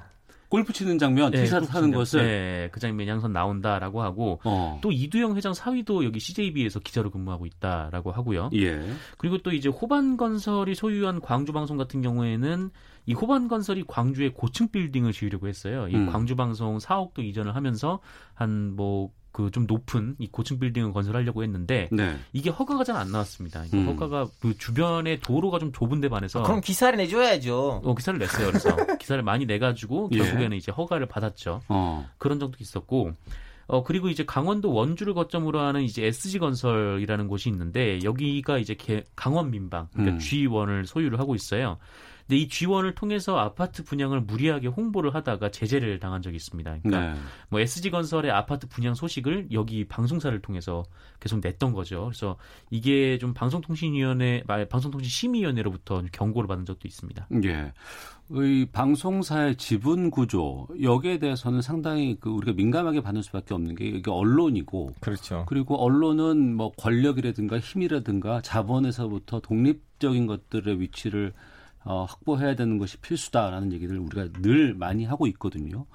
[0.50, 4.80] 골프 치는 장면, 네, 티샷 하는 것을 네, 그 장면이 항상 나온다라고 하고 어.
[4.82, 8.50] 또 이두영 회장 사위도 여기 CJB에서 기자로 근무하고 있다라고 하고요.
[8.54, 8.84] 예.
[9.16, 12.70] 그리고 또 이제 호반건설이 소유한 광주방송 같은 경우에는
[13.06, 15.86] 이 호반건설이 광주에 고층 빌딩을 지으려고 했어요.
[15.88, 16.10] 이 음.
[16.10, 18.00] 광주방송 4억도 이전을 하면서
[18.34, 19.10] 한뭐
[19.44, 22.16] 그 좀 높은 이 고층 빌딩을 건설하려고 했는데 네.
[22.32, 23.64] 이게 허가가 잘 안 나왔습니다.
[23.74, 23.86] 음.
[23.86, 27.80] 허가가 그 주변에 도로가 좀 좁은 데 반해서 그럼 기사를 내줘야죠.
[27.84, 28.46] 어, 기사를 냈어요.
[28.48, 30.18] 그래서 기사를 많이 내가지고 예.
[30.18, 31.62] 결국에는 이제 허가를 받았죠.
[31.68, 32.08] 어.
[32.18, 33.12] 그런 적도 있었고
[33.68, 39.04] 어 그리고 이제 강원도 원주를 거점으로 하는 이제 SG 건설이라는 곳이 있는데 여기가 이제 개-
[39.14, 40.18] 강원 민방 그러니까 음.
[40.18, 41.78] G1을 소유를 하고 있어요.
[42.30, 46.78] 근데 이 G1을 통해서 아파트 분양을 무리하게 홍보를 하다가 제재를 당한 적이 있습니다.
[46.80, 47.20] 그러니까 네.
[47.48, 50.84] 뭐 SG 건설의 아파트 분양 소식을 여기 방송사를 통해서
[51.18, 52.04] 계속 냈던 거죠.
[52.04, 52.36] 그래서
[52.70, 57.26] 이게 좀 방송통신위원회, 말- 방송통신심의위원회로부터 경고를 받은 적도 있습니다.
[57.46, 57.72] 예.
[58.32, 64.08] 이 방송사의 지분 구조 여기에 대해서는 상당히 그 우리가 민감하게 받을 수밖에 없는 게 이게
[64.08, 65.44] 언론이고 그렇죠.
[65.48, 71.32] 그리고 언론은 뭐 권력이라든가 힘이라든가 자본에서부터 독립적인 것들의 위치를
[71.84, 75.86] 어, 확보해야 되는 것이 필수다라는 얘기를 우리가 늘 많이 하고 있거든요.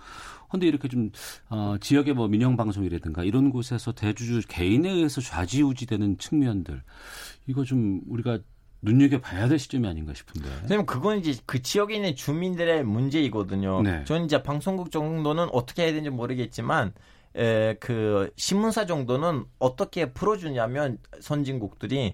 [0.47, 1.11] 그런데 이렇게 좀
[1.49, 6.81] 어, 지역의 뭐 민영 방송이라든가 이런 곳에서 대주주 개인에 의해서 좌지우지되는 측면들
[7.47, 8.39] 이거 좀 우리가
[8.81, 10.47] 눈여겨 봐야 될 시점이 아닌가 싶은데.
[10.59, 13.81] 선생님 그건 이제 그 지역에 있는 주민들의 문제이거든요.
[13.81, 14.03] 네.
[14.05, 16.93] 저는 이제 방송국 정도는 어떻게 해야 되는지 모르겠지만
[17.35, 22.13] 에, 그 신문사 정도는 어떻게 풀어주냐면 선진국들이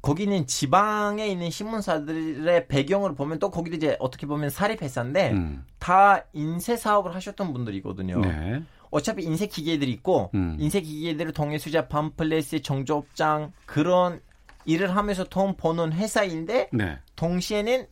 [0.00, 5.64] 거기는 지방에 있는 신문사들의 배경을 보면 또 거기도 이제 어떻게 보면 사립회사인데 음.
[5.78, 8.20] 다 인쇄 사업을 하셨던 분들이거든요.
[8.20, 8.62] 네.
[8.90, 10.56] 어차피 인쇄 기계들이 있고 음.
[10.58, 14.20] 인쇄 기계들을 통해 수자 팜플렛의 정조업장 그런
[14.64, 16.98] 일을 하면서 돈 버는 회사인데 네.
[17.16, 17.86] 동시에는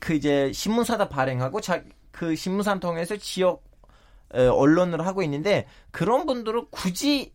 [0.00, 3.64] 그 이제 신문사다 발행하고 자, 그 신문사 통해서 지역
[4.34, 7.32] 에, 언론을 하고 있는데 그런 분들은 굳이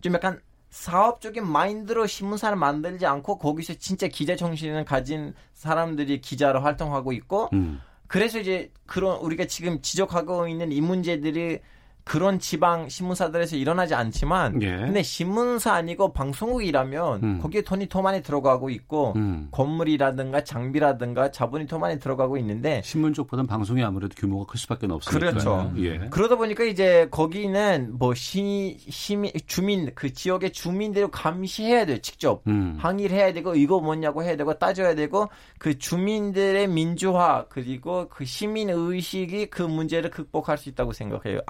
[0.00, 7.12] 좀 약간 사업적인 마인드로 신문사를 만들지 않고 거기서 진짜 기자 정신을 가진 사람들이 기자로 활동하고
[7.12, 7.80] 있고 음.
[8.06, 11.60] 그래서 이제 그런 우리가 지금 지적하고 있는 이 문제들이
[12.08, 14.78] 그런 지방 신문사들에서 일어나지 않지만 예.
[14.78, 17.38] 근데 신문사 아니고 방송국이라면 음.
[17.42, 19.48] 거기에 돈이 더 많이 들어가고 있고 음.
[19.50, 25.18] 건물이라든가 장비라든가 자본이 더 많이 들어가고 있는데 신문 쪽보다는 방송이 아무래도 규모가 클 수밖에 없으니까.
[25.18, 25.70] 그렇죠.
[25.76, 25.98] 예.
[26.08, 32.78] 그러다 보니까 이제 거기는 뭐 시, 시민 주민 그 지역의 주민들을 감시해야 돼요 직접 음.
[32.80, 38.70] 항의를 해야 되고 이거 뭐냐고 해야 되고 따져야 되고 그 주민들의 민주화 그리고 그 시민
[38.70, 41.40] 의식이 그 문제를 극복할 수 있다고 생각해요.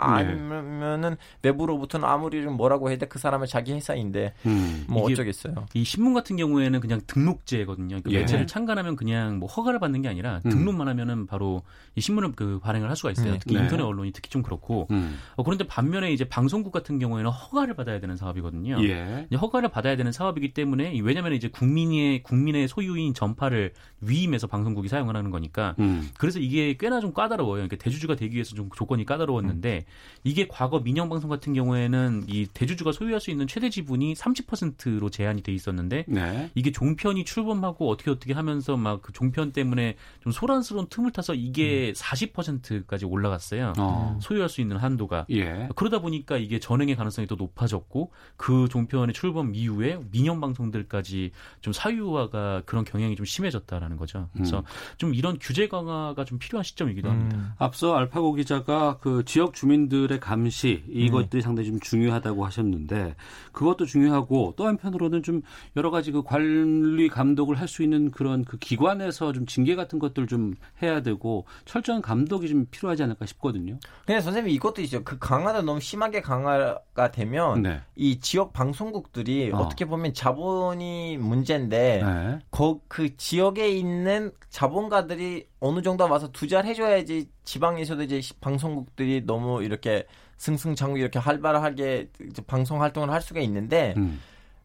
[0.53, 4.85] 아니면은 외부로부터는 아무리 뭐라고 해도 그 사람은 자기 회사인데 음.
[4.89, 5.67] 뭐 어쩌겠어요.
[5.75, 8.01] 이 신문 같은 경우에는 그냥 등록제거든요.
[8.03, 8.21] 그 예.
[8.21, 10.51] 매체를 창간하면 그냥 뭐 허가를 받는 게 아니라 음.
[10.51, 11.63] 등록만 하면은 바로
[11.95, 13.33] 이 신문을 그 발행을 할 수가 있어요.
[13.33, 13.39] 네.
[13.39, 13.63] 특히 네.
[13.63, 14.87] 인터넷 언론이 특히 좀 그렇고.
[14.91, 15.17] 음.
[15.37, 18.83] 어, 그런데 반면에 이제 방송국 같은 경우에는 허가를 받아야 되는 사업이거든요.
[18.85, 19.27] 예.
[19.29, 24.89] 이제 허가를 받아야 되는 사업이기 때문에 이- 왜냐하면 이제 국민의 국민의 소유인 전파를 위임해서 방송국이
[24.89, 26.09] 사용을 하는 거니까 음.
[26.19, 27.55] 그래서 이게 꽤나 좀 까다로워요.
[27.67, 29.85] 그러니까 대주주가 되기 위해서 좀 조건이 까다로웠는데
[30.25, 35.42] 이게 과거 민영 방송 같은 경우에는 이 대주주가 소유할 수 있는 최대 지분이 30%로 제한이
[35.42, 36.51] 돼 있었는데 네.
[36.55, 41.92] 이게 종편이 출범하고 어떻게 어떻게 하면서 막 그 종편 때문에 좀 소란스러운 틈을 타서 이게
[41.92, 43.72] 40%까지 올라갔어요.
[43.79, 44.18] 어.
[44.20, 45.27] 소유할 수 있는 한도가.
[45.31, 45.68] 예.
[45.77, 52.62] 그러다 보니까 이게 전행의 가능성이 또 높아졌고 그 종편의 출범 이후에 민영 방송들까지 좀 사유화가
[52.66, 54.29] 그런 경향이 좀 심해졌다라는 거죠.
[54.35, 54.64] 그래서 음.
[54.98, 57.55] 좀 이런 규제 강화가 좀 필요한 시점이기도 합니다.
[57.59, 63.15] 앞서 알파고 기자가 그 지역 주민들의 감시 이것들이 상당히 좀 중요하다고 하셨는데
[63.53, 65.43] 그것도 중요하고 또 한편으로는 좀
[65.77, 70.27] 여러 가지 그 관리 감독을 할 수 있는 그런 그 기관에서 좀 징계 같은 것들
[70.27, 73.79] 좀 해야 되고 철저한 감독이 좀 필요하지 않을까 싶거든요.
[74.07, 75.05] 근데 선생님 이것도 있죠.
[75.05, 77.81] 그 강화가 너무 심하게 강화가 되면 네.
[77.95, 79.59] 이 지역 방송국들이 어.
[79.59, 79.69] 어.
[79.69, 82.39] 떻게 보면 자본이 문제인데 네.
[82.51, 89.63] 거, 그 지역에 있는 자본가들이 어느 정도 와서 투자를 해줘야지 지방에서도 이제 시- 방송국들이 너무
[89.63, 90.05] 이렇게
[90.37, 92.11] 승승장구 이렇게 활발하게
[92.47, 94.21] 방송 활동을 할 수가 있는데 음.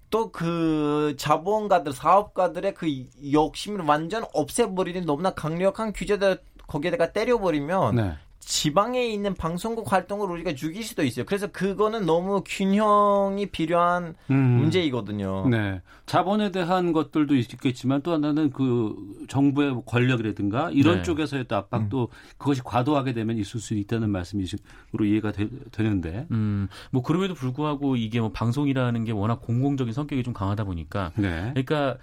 [0.10, 2.88] 또그 자본가들 사업가들의 그
[3.32, 8.14] 욕심을 완전 없애버리는 너무나 강력한 규제들 거기에다가 때려버리면 네.
[8.46, 11.26] 지방에 있는 방송국 활동을 우리가 죽일 수도 있어요.
[11.26, 14.36] 그래서 그거는 너무 균형이 필요한 음.
[14.36, 15.48] 문제이거든요.
[15.50, 15.82] 네.
[16.06, 18.96] 자본에 대한 것들도 있겠지만 또 하나는 그
[19.28, 21.04] 정부의 권력이라든가 이런 네.
[21.04, 27.02] 쪽에서의 또 압박도 그것이 과도하게 되면 있을 수 있다는 말씀이시로 이해가 되, 는데 음, 뭐
[27.02, 31.52] 그럼에도 불구하고 이게 뭐 방송이라는 게 워낙 공공적인 성격이 좀 강하다 보니까 네.
[31.54, 31.98] 그러니까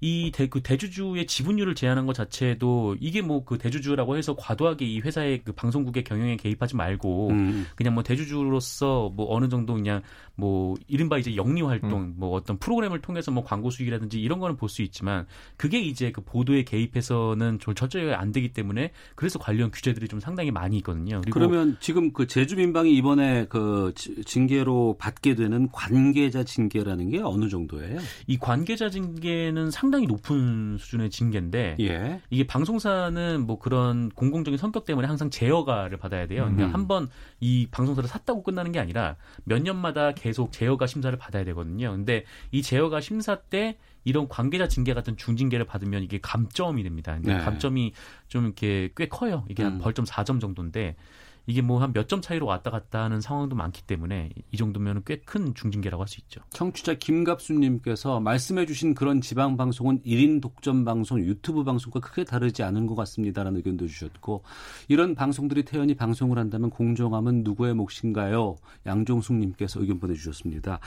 [0.00, 5.00] 이 대, 그 대주주의 지분율을 제한한 것 자체도 이게 뭐 그 대주주라고 해서 과도하게 이
[5.00, 7.66] 회사의 그 방송국의 경영에 개입하지 말고 음.
[7.76, 10.02] 그냥 뭐 대주주로서 뭐 어느 정도 그냥
[10.36, 14.68] 뭐 이른바 이제 영리 활동 뭐 어떤 프로그램을 통해서 뭐 광고 수익이라든지 이런 거는 볼
[14.68, 15.26] 수 있지만
[15.56, 20.50] 그게 이제 그 보도에 개입해서는 좀 철저히 안 되기 때문에 그래서 관련 규제들이 좀 상당히
[20.50, 21.20] 많이 있거든요.
[21.30, 28.00] 그러면 지금 그 제주민방이 이번에 그 지- 징계로 받게 되는 관계자 징계라는 게 어느 정도예요?
[28.26, 32.20] 이 관계자 징계는 상 당히 높은 수준의 징계인데 예.
[32.30, 36.42] 이게 방송사는 뭐 그런 공공적인 성격 때문에 항상 제어가를 받아야 돼요.
[36.44, 36.74] 그러니까 음.
[36.74, 37.08] 한번
[37.40, 41.92] 이 방송사를 샀다고 끝나는 게 아니라 몇 년마다 계속 제어가 심사를 받아야 되거든요.
[41.92, 47.14] 근데 이 제어가 심사 때 이런 관계자 징계 같은 중징계를 받으면 이게 감점이 됩니다.
[47.14, 47.40] 근데 네.
[47.40, 47.92] 감점이
[48.28, 49.44] 좀 이렇게 꽤 커요.
[49.48, 49.78] 이게 한 음.
[49.78, 50.96] 벌점 4점 정도인데
[51.46, 55.16] 이게 뭐 한 몇 점 차이로 왔다 갔다 하는 상황도 많기 때문에 이 정도면 꽤
[55.24, 56.40] 큰 중징계라고 할 수 있죠.
[56.50, 62.94] 청취자 김갑수님께서 말씀해주신 그런 지방 방송은 1인 독점 방송, 유튜브 방송과 크게 다르지 않은 것
[62.94, 64.42] 같습니다라는 의견도 주셨고
[64.88, 68.56] 이런 방송들이 태연히 방송을 한다면 공정함은 누구의 몫인가요?
[68.86, 70.80] 양종숙님께서 의견 보내주셨습니다.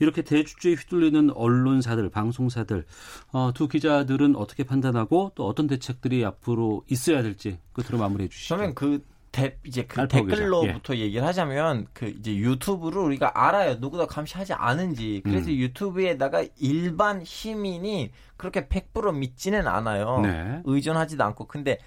[0.00, 2.84] 이렇게 대주주에 휘둘리는 언론사들, 방송사들
[3.32, 8.56] 어, 두 기자들은 어떻게 판단하고 또 어떤 대책들이 앞으로 있어야 될지 끝으로 마무리해 주시죠.
[8.56, 10.06] 저는 그 대, 이제 그.
[10.06, 13.74] 댓글로부터 얘기를 하자면 그 이제 유튜브를 우리가 알아요.
[13.80, 15.22] 누구도 감시하지 않은지.
[15.24, 15.56] 그래서 음.
[15.56, 20.20] 유튜브에다가 일반 시민이 그렇게 100% 믿지는 않아요.
[20.20, 20.60] 네.
[20.64, 21.48] 의존하지도 않고.
[21.48, 21.78] 근데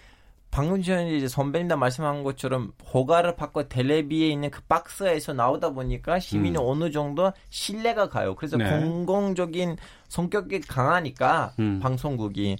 [0.52, 6.58] 방금 전에 이제 선배님도 말씀한 것처럼 허가를 받고 텔레비에 있는 그 박스에서 나오다 보니까 시민이
[6.58, 6.64] 음.
[6.66, 8.36] 어느 정도 신뢰가 가요.
[8.36, 8.70] 그래서 네.
[8.70, 9.78] 공공적인
[10.10, 11.80] 성격이 강하니까 음.
[11.82, 12.58] 방송국이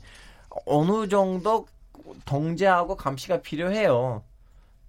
[0.66, 1.66] 어느 정도
[2.24, 4.24] 통제하고 감시가 필요해요.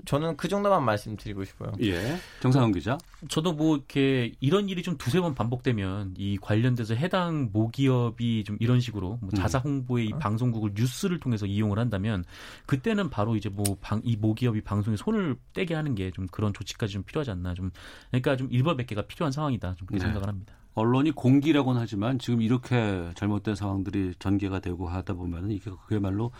[0.09, 1.73] 저는 그 정도만 말씀드리고 싶어요.
[1.83, 2.17] 예.
[2.41, 2.99] 정상훈 기자.
[3.29, 8.81] 저도 뭐 이렇게 이런 일이 좀 두세 번 반복되면 이 관련돼서 해당 모기업이 좀 이런
[8.81, 9.37] 식으로 뭐 음.
[9.37, 12.25] 자사 홍보에 이 방송국을 뉴스를 통해서 이용을 한다면
[12.67, 17.31] 그때는 바로 이제 뭐이 모기업이 방송에 손을 떼게 하는 게 좀 그런 조치까지 좀 필요하지
[17.31, 17.71] 않나 좀
[18.11, 20.07] 그러니까 좀 일벌백계가 필요한 상황이다 좀 그렇게 네.
[20.07, 20.55] 생각을 합니다.
[20.79, 26.31] 언론이 공기라고는 하지만 지금 이렇게 잘못된 상황들이 전개가 되고 하다 보면은 이게 그야말로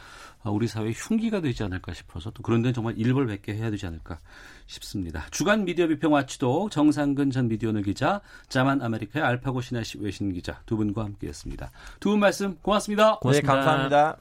[0.45, 4.21] 우리 사회의 흉기가 되지 않을까 싶어서 또 그런 데는 정말 일벌백계 해야 되지 않을까
[4.67, 5.27] 싶습니다.
[5.31, 10.77] 주간 미디어 비평 와치도 정상근 전 미디어널 기자, 자만 아메리카의 알파고 신하시 외신 기자 두
[10.77, 11.71] 분과 함께했습니다.
[12.01, 13.19] 두 분 말씀 고맙습니다.
[13.19, 13.55] 고맙습니다.
[13.55, 14.19] 네, 감사합니다.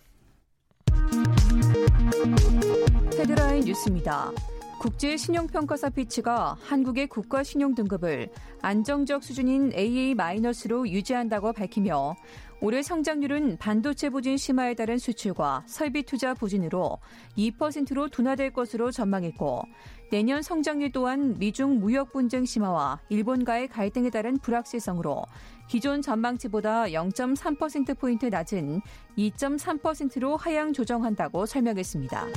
[3.17, 4.56] 헤드라인 뉴스입니다.
[4.79, 8.29] 국제 신용평가사 피치가 한국의 국가 신용 등급을
[8.61, 12.15] 안정적 수준인 AA-로 유지한다고 밝히며
[12.61, 16.99] 올해 성장률은 반도체 부진 심화에 따른 수출과 설비 투자 부진으로
[17.37, 19.63] 2%로 둔화될 것으로 전망했고
[20.11, 25.23] 내년 성장률 또한 미중 무역 분쟁 심화와 일본과의 갈등에 따른 불확실성으로
[25.67, 28.81] 기존 전망치보다 0.3%포인트 낮은
[29.17, 32.27] 2.3%로 하향 조정한다고 설명했습니다.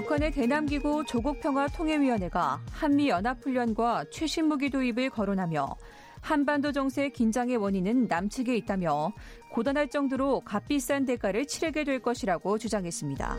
[0.00, 5.76] 북한의 대남기구 조국평화통일위원회가 한미연합훈련과 최신 무기 도입을 거론하며
[6.22, 9.12] 한반도 정세 긴장의 원인은 남측에 있다며
[9.52, 13.36] 고단할 정도로 값비싼 대가를 치르게 될 것이라고 주장했습니다.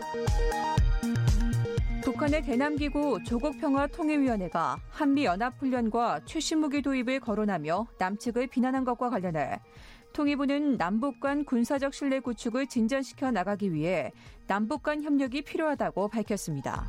[2.03, 9.59] 북한의 대남기구 조국평화통일위원회가 한미연합훈련과 최신 무기 도입을 거론하며 남측을 비난한 것과 관련해
[10.13, 14.11] 통일부는 남북 간 군사적 신뢰 구축을 진전시켜 나가기 위해
[14.47, 16.87] 남북 간 협력이 필요하다고 밝혔습니다.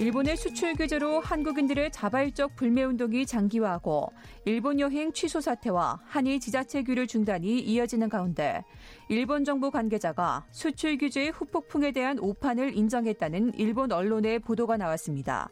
[0.00, 4.10] 일본의 수출 규제로 한국인들의 자발적 불매 운동이 장기화하고
[4.46, 8.64] 일본 여행 취소 사태와 한일 지자체 규율 중단이 이어지는 가운데
[9.10, 15.50] 일본 정부 관계자가 수출 규제의 후폭풍에 대한 오판을 인정했다는 일본 언론의 보도가 나왔습니다.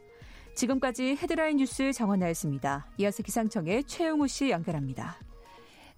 [0.55, 2.87] 지금까지 헤드라인 뉴스 정원나였습니다.
[2.97, 5.28] 이어서 기상청의 최영우 씨 연결합니다.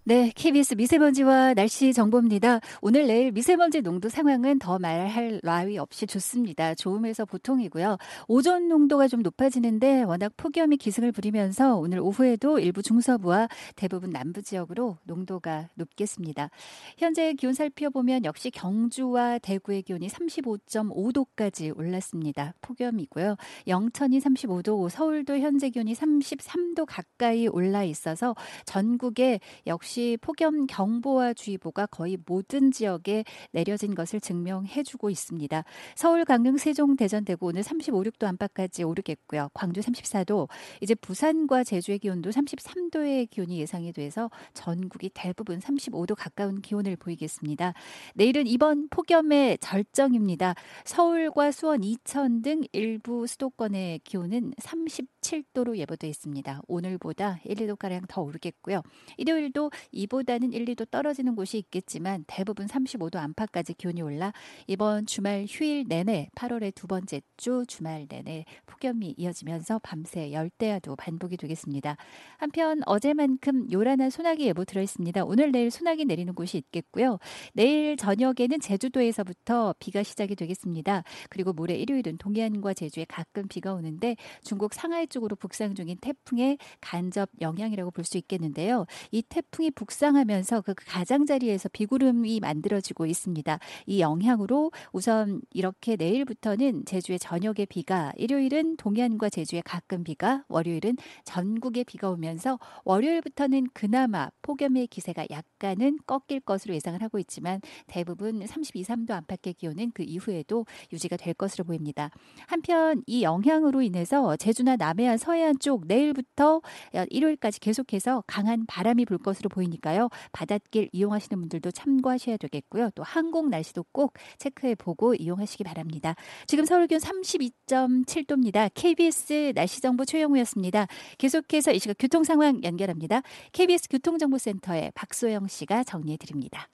[0.03, 2.61] 네, KBS 미세먼지와 날씨 정보입니다.
[2.81, 6.75] 오늘 내일 미세먼지 농도 상황은 더 말할 나위 없이 좋습니다.
[6.75, 7.99] 좋음에서 보통이고요.
[8.27, 14.97] 오존 농도가 좀 높아지는데 워낙 폭염이 기승을 부리면서 오늘 오후에도 일부 중서부와 대부분 남부 지역으로
[15.05, 16.49] 농도가 높겠습니다.
[16.97, 22.55] 현재 기온 살펴보면 역시 경주와 대구의 기온이 35.5도까지 올랐습니다.
[22.63, 23.37] 폭염이고요.
[23.69, 28.35] 영천이 35도, 서울도 현재 기온이 33도 가까이 올라 있어서
[28.65, 35.65] 전국에 역시 역시 폭염 경보와 주의보가 거의 모든 지역에 내려진 것을 증명해주고 있습니다.
[35.95, 39.51] 서울, 강릉, 세종, 대전, 대구 오늘 35, 6도 안팎까지 오르겠고요.
[39.53, 40.49] 광주 34도,
[40.81, 47.75] 이제 부산과 제주의 기온도 33도의 기온이 예상이 돼서 전국이 대부분 35도 가까운 기온을 보이겠습니다.
[48.15, 50.55] 내일은 이번 폭염의 절정입니다.
[50.85, 56.63] 서울과 수원, 이천 등 일부 수도권의 기온은 37도로 예보돼 있습니다.
[56.69, 58.81] 오늘보다 1, 2도가량 더 오르겠고요.
[59.19, 64.33] 일요일도 이보다는 1, 2도 떨어지는 곳이 있겠지만 대부분 35도 안팎까지 기온이 올라
[64.67, 71.37] 이번 주말 휴일 내내 8월의 두 번째 주 주말 내내 폭염이 이어지면서 밤새 열대야도 반복이
[71.37, 71.97] 되겠습니다.
[72.37, 75.25] 한편 어제만큼 요란한 소나기 예보 들어 있습니다.
[75.25, 77.19] 오늘 내일 소나기 내리는 곳이 있겠고요.
[77.55, 81.05] 내일 저녁에는 제주도에서부터 비가 시작이 되겠습니다.
[81.31, 87.31] 그리고 모레 일요일은 동해안과 제주에 가끔 비가 오는데 중국 상하이 쪽으로 북상 중인 태풍의 간접
[87.41, 88.87] 영향이라고 볼 수 있겠는데요.
[89.13, 93.59] 이 태풍이 북상하면서 그 가장자리에서 비구름이 만들어지고 있습니다.
[93.87, 101.85] 이 영향으로 우선 이렇게 내일부터는 제주의 저녁에 비가, 일요일은 동해안과 제주에 가끔 비가, 월요일은 전국에
[101.85, 109.13] 비가 오면서 월요일부터는 그나마 폭염의 기세가 약간은 꺾일 것으로 예상을 하고 있지만 대부분 32, 3도
[109.13, 112.11] 안팎의 기온은 그 이후에도 유지가 될 것으로 보입니다.
[112.47, 116.63] 한편 이 영향으로 인해서 제주나 남해안, 서해안 쪽 내일부터
[117.11, 120.09] 일요일까지 계속해서 강한 바람이 불 것으로 보 이니까요.
[120.33, 122.91] 바닷길 이용하시는 분들도 참고하셔야 되겠고요.
[122.95, 126.15] 또 항공 날씨도 꼭 체크해 보고 이용하시기 바랍니다.
[126.47, 128.71] 지금 서울 기온 32.7도입니다.
[128.75, 130.87] KBS 날씨 정보 최영우였습니다.
[131.19, 133.23] 계속해서 이 시각 교통 상황 연결합니다.
[133.53, 136.69] KBS 교통정보센터의 박소영 씨가 정리해 드립니다.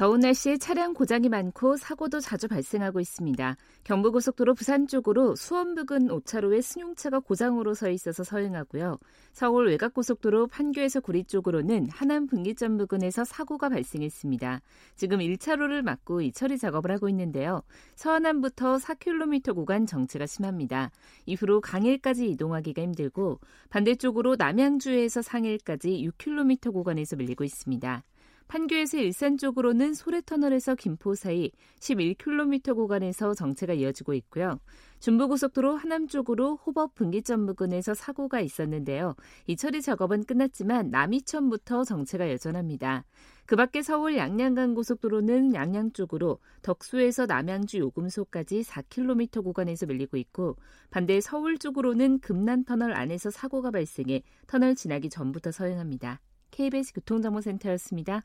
[0.00, 3.54] 더운 날씨에 차량 고장이 많고 사고도 자주 발생하고 있습니다.
[3.84, 8.96] 경부고속도로 부산 쪽으로 수원 부근 5차로에 승용차가 고장으로 서 있어서 서행하고요.
[9.34, 14.62] 서울 외곽고속도로 판교에서 구리 쪽으로는 하남 분기점 부근에서 사고가 발생했습니다.
[14.96, 17.62] 지금 1차로를 막고 이 처리 작업을 하고 있는데요.
[17.96, 20.90] 서안함부터 4km 구간 정체가 심합니다.
[21.26, 28.02] 이후로 강일까지 이동하기가 힘들고 반대쪽으로 남양주에서 상일까지 6km 구간에서 밀리고 있습니다.
[28.50, 34.58] 판교에서 일산 쪽으로는 소래터널에서 김포 사이 11km 구간에서 정체가 이어지고 있고요.
[34.98, 39.14] 중부고속도로 하남 쪽으로 호법 분기점 부근에서 사고가 있었는데요.
[39.46, 43.04] 이 처리 작업은 끝났지만 남이천부터 정체가 여전합니다.
[43.46, 50.56] 그 밖에 서울 양양간 고속도로는 양양 쪽으로 덕수에서 남양주 요금소까지 4km 구간에서 밀리고 있고
[50.90, 56.20] 반대 서울 쪽으로는 금난터널 안에서 사고가 발생해 터널 지나기 전부터 서행합니다.
[56.50, 58.24] KBS 교통정보센터였습니다.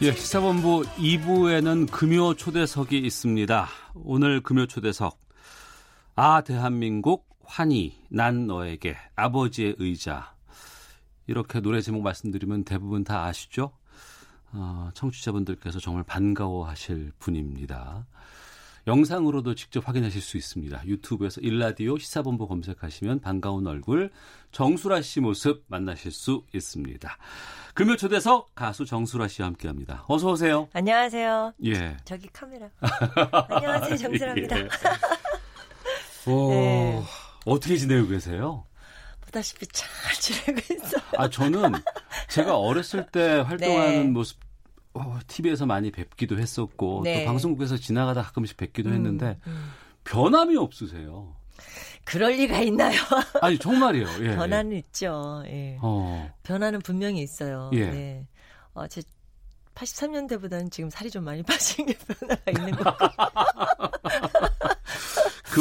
[0.00, 3.68] 예, 시사본부 2부에는 금요 초대석이 있습니다.
[3.96, 5.18] 오늘 금요 초대석.
[6.14, 10.36] 아, 대한민국, 환희, 난 너에게, 아버지의 의자.
[11.26, 13.72] 이렇게 노래 제목 말씀드리면 대부분 다 아시죠?
[14.52, 18.06] 어, 청취자분들께서 정말 반가워하실 분입니다.
[18.88, 20.86] 영상으로도 직접 확인하실 수 있습니다.
[20.86, 24.10] 유튜브에서 일라디오 시사본부 검색하시면 반가운 얼굴
[24.50, 27.18] 정수라 씨 모습 만나실 수 있습니다.
[27.74, 30.04] 금요 초대석 가수 정수라 씨와 함께합니다.
[30.08, 30.68] 어서 오세요.
[30.72, 31.52] 안녕하세요.
[31.66, 31.98] 예.
[32.06, 32.70] 저기 카메라.
[33.50, 34.56] 안녕하세요 정수라입니다.
[34.58, 34.68] 예.
[36.26, 37.02] 오, 네.
[37.44, 38.64] 어떻게 지내고 계세요?
[39.20, 41.02] 보다시피 잘 지내고 있어요.
[41.18, 41.72] 아 저는
[42.30, 44.04] 제가 어렸을 때 활동하는 네.
[44.04, 44.38] 모습
[44.94, 47.20] 어, TV에서 많이 뵙기도 했었고 네.
[47.20, 49.70] 또 방송국에서 지나가다 가끔씩 뵙기도 음, 했는데 음.
[50.04, 51.34] 변함이 없으세요.
[52.04, 52.98] 그럴 리가 있나요?
[53.42, 54.06] 아니 정말이요.
[54.20, 54.78] 예, 변화는 예.
[54.78, 55.42] 있죠.
[55.46, 55.78] 예.
[55.82, 56.30] 어.
[56.42, 57.70] 변화는 분명히 있어요.
[57.74, 57.90] 예.
[57.90, 58.26] 네.
[58.72, 59.02] 어, 제
[59.74, 63.90] 83년대보다는 지금 살이 좀 많이 빠진 게 변화가 있는 것 같아요.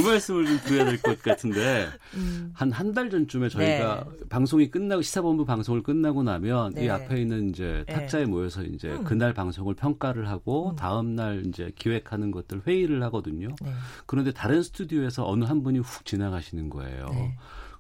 [0.01, 2.51] 그 말씀을 좀 드려야 될 것 같은데 음.
[2.53, 4.27] 한한 달 전쯤에 저희가 네.
[4.29, 6.85] 방송이 끝나고 시사본부 방송을 끝나고 나면 네.
[6.85, 7.93] 이 앞에 있는 이제 네.
[7.93, 8.27] 탁자에 네.
[8.29, 9.03] 모여서 이제 음.
[9.03, 10.75] 그날 방송을 평가를 하고 음.
[10.75, 13.49] 다음 날 이제 기획하는 것들 회의를 하거든요.
[13.61, 13.71] 네.
[14.05, 17.07] 그런데 다른 스튜디오에서 어느 한 분이 훅 지나가시는 거예요.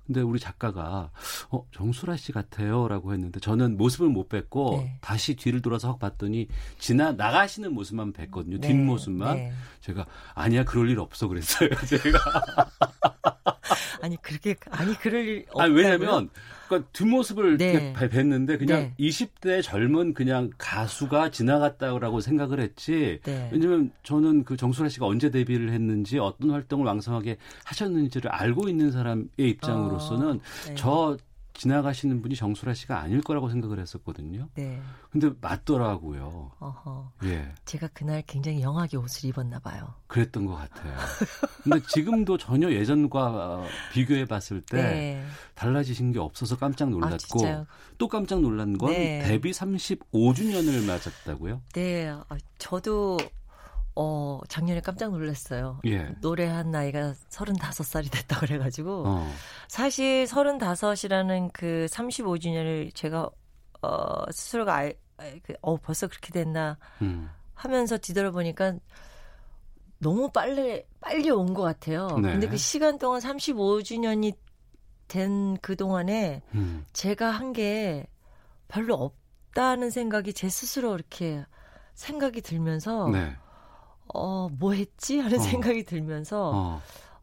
[0.07, 0.13] 네.
[0.13, 1.11] 근데 우리 작가가
[1.49, 4.97] 어 정수라 씨 같아요라고 했는데 저는 모습을 못 뵀고 네.
[5.01, 6.47] 다시 뒤를 돌아서 확 봤더니
[6.79, 8.59] 지나 나가시는 모습만 뵀거든요.
[8.61, 8.67] 네.
[8.67, 9.53] 뒷모습만 네.
[9.81, 11.69] 제가 아니야 그럴 일 없어 그랬어요.
[11.87, 12.19] 제가
[14.01, 15.63] 아니 그렇게 아니 그럴 일 없다고요?
[15.63, 16.29] 아니 왜냐면
[16.67, 17.93] 그러니까 뒷모습을 네.
[17.93, 18.93] 뵀는데 그냥 네.
[18.99, 23.19] 20대 젊은 그냥 가수가 지나갔다고 생각을 했지.
[23.23, 23.49] 네.
[23.51, 29.27] 왜냐면 저는 그 정수라 씨가 언제 데뷔를 했는지 어떤 활동을 왕성하게 하셨는지를 알고 있는 사람의
[29.37, 30.75] 입장으로서는 어, 네.
[30.75, 31.17] 저
[31.57, 34.47] 지나가시는 분이 정수라 씨가 아닐 거라고 생각을 했었거든요.
[34.53, 34.79] 네.
[35.09, 36.51] 근데 맞더라고요.
[36.59, 37.11] 어허.
[37.23, 37.51] 예.
[37.65, 39.93] 제가 그날 굉장히 영하게 옷을 입었나 봐요.
[40.07, 40.95] 그랬던 것 같아요.
[41.63, 45.25] 근데 지금도 전혀 예전과 비교해 봤을 때 네.
[45.55, 47.65] 달라지신 게 없어서 깜짝 놀랐고 아,
[47.97, 49.23] 또 깜짝 놀란 건 네.
[49.23, 51.61] 데뷔 35주년을 맞았다고요?
[51.73, 52.09] 네.
[52.09, 53.17] 아, 저도
[53.99, 55.79] 어, 작년에 깜짝 놀랐어요.
[55.87, 56.09] 예.
[56.21, 59.03] 노래한 나이가 35살이 됐다 그래가지고.
[59.07, 59.27] 어.
[59.67, 63.29] 사실 35이라는 그 35주년을 제가,
[63.81, 64.95] 어, 스스로가 알,
[65.41, 67.27] 그, 어, 벌써 그렇게 됐나 음.
[67.55, 68.75] 하면서 뒤돌아보니까
[69.99, 72.07] 너무 빨리, 빨리 온 것 같아요.
[72.21, 72.33] 네.
[72.33, 74.35] 근데 그 시간 동안 35주년이
[75.07, 76.85] 된 그동안에 음.
[76.93, 78.05] 제가 한 게
[78.67, 81.43] 별로 없다는 생각이 제 스스로 이렇게
[81.95, 83.33] 생각이 들면서 네.
[84.13, 85.19] 어, 뭐 했지?
[85.19, 85.41] 하는 어.
[85.41, 86.81] 생각이 들면서 어.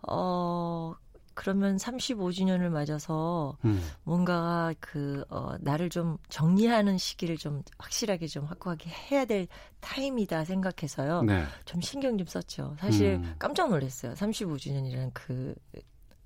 [0.08, 0.94] 어,
[1.34, 3.82] 그러면 35주년을 맞아서 음.
[4.04, 9.48] 뭔가 그, 어, 나를 좀 정리하는 시기를 좀 확실하게 좀 확고하게 해야 될
[9.80, 11.22] 타임이다 생각해서요.
[11.22, 11.44] 네.
[11.64, 12.76] 좀 신경 좀 썼죠.
[12.78, 13.34] 사실 음.
[13.38, 14.14] 깜짝 놀랐어요.
[14.14, 15.54] 35주년이라는 그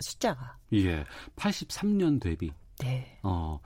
[0.01, 0.59] 숫자가.
[0.75, 1.05] 예.
[1.37, 2.53] 83년 데뷔.
[2.81, 3.18] 네.
[3.23, 3.59] 어.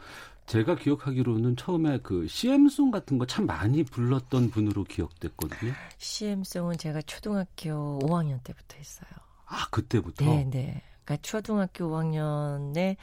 [0.47, 5.73] 제가 기억하기로는 처음에 그 CM송 같은 거 참 많이 불렀던 분으로 기억됐거든요.
[5.99, 9.09] CM송은 제가 초등학교 5학년 때부터 했어요.
[9.47, 10.25] 아, 그때부터?
[10.25, 10.83] 네, 네.
[11.05, 12.97] 그러니까 초등학교 5학년에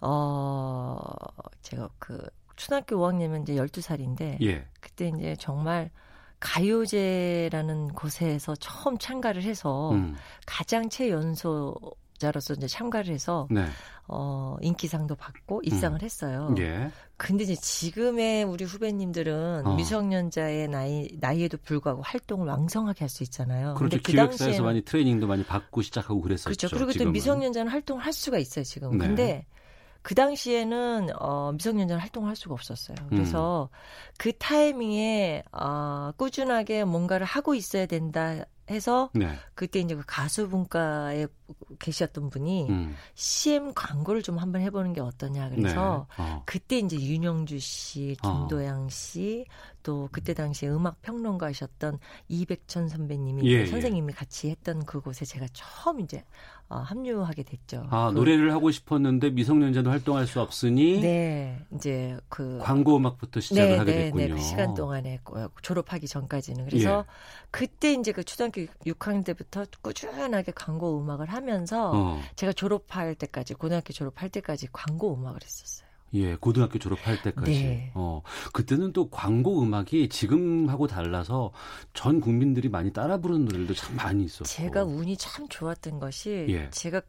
[0.00, 1.00] 어
[1.62, 2.24] 제가 그
[2.56, 4.66] 초등학교 5학년이면 이제 12살인데 예.
[4.80, 5.90] 그때 이제 정말
[6.40, 10.16] 가요제라는 곳에서 처음 참가를 해서 음.
[10.46, 11.74] 가장 최연소
[12.18, 13.64] 자로서 이제 참가를 해서 네.
[14.08, 16.04] 어 인기상도 받고 입상을 음.
[16.04, 16.54] 했어요.
[16.58, 16.90] 예.
[17.16, 19.74] 근데 이제 지금의 우리 후배님들은 어.
[19.76, 23.74] 미성년자의 나이 나이에도 불구하고 활동을 왕성하게 할 수 있잖아요.
[23.74, 23.96] 그렇죠.
[23.98, 26.44] 그 기획사에서 당시에는- 많이 트레이닝도 많이 받고 시작하고 그랬었죠.
[26.50, 26.68] 그렇죠.
[26.70, 27.12] 그리고 또 지금은.
[27.12, 28.98] 미성년자는 활동을 할 수가 있어요, 지금.
[28.98, 29.06] 네.
[29.06, 29.46] 근데
[30.02, 32.96] 그 당시에는 어, 미성년자는 활동을 할 수가 없었어요.
[33.10, 33.76] 그래서 음.
[34.16, 39.28] 그 타이밍에 어, 꾸준하게 뭔가를 하고 있어야 된다 해서 네.
[39.54, 41.26] 그때 이제 그 가수 분과에
[41.78, 42.94] 계셨던 분이 음.
[43.14, 46.22] CM 광고를 좀 한번 해보는 게 어떠냐 그래서 네.
[46.22, 46.42] 어.
[46.44, 48.46] 그때 이제 윤영주 씨, 어.
[48.48, 49.46] 김도양 씨,
[49.88, 53.66] 또 그때 당시에 음악 평론가이셨던 이백천 선배님이 예, 예.
[53.66, 56.24] 선생님이 같이 했던 그곳에 제가 처음 이제
[56.68, 57.86] 어, 합류하게 됐죠.
[57.88, 63.70] 아, 그- 노래를 하고 싶었는데 미성년자도 활동할 수 없으니 네, 이제 그 광고 음악부터 시작을
[63.70, 64.24] 네, 하게 네, 됐군요.
[64.26, 67.12] 네, 그 시간 동안에 그 졸업하기 전까지는 그래서 예.
[67.50, 72.20] 그때 이제 그 초등학교 6학년 때부터 꾸준하게 광고 음악을 하면서 어.
[72.36, 75.87] 제가 졸업할 때까지 고등학교 졸업할 때까지 광고 음악을 했었어요.
[76.14, 77.50] 예, 고등학교 졸업할 때까지.
[77.50, 77.90] 네.
[77.94, 81.52] 어, 그때는 또 광고 음악이 지금하고 달라서
[81.92, 84.44] 전 국민들이 많이 따라 부르는 노래들도 참 많이 있었고.
[84.44, 86.70] 제가 운이 참 좋았던 것이 예.
[86.70, 87.02] 제가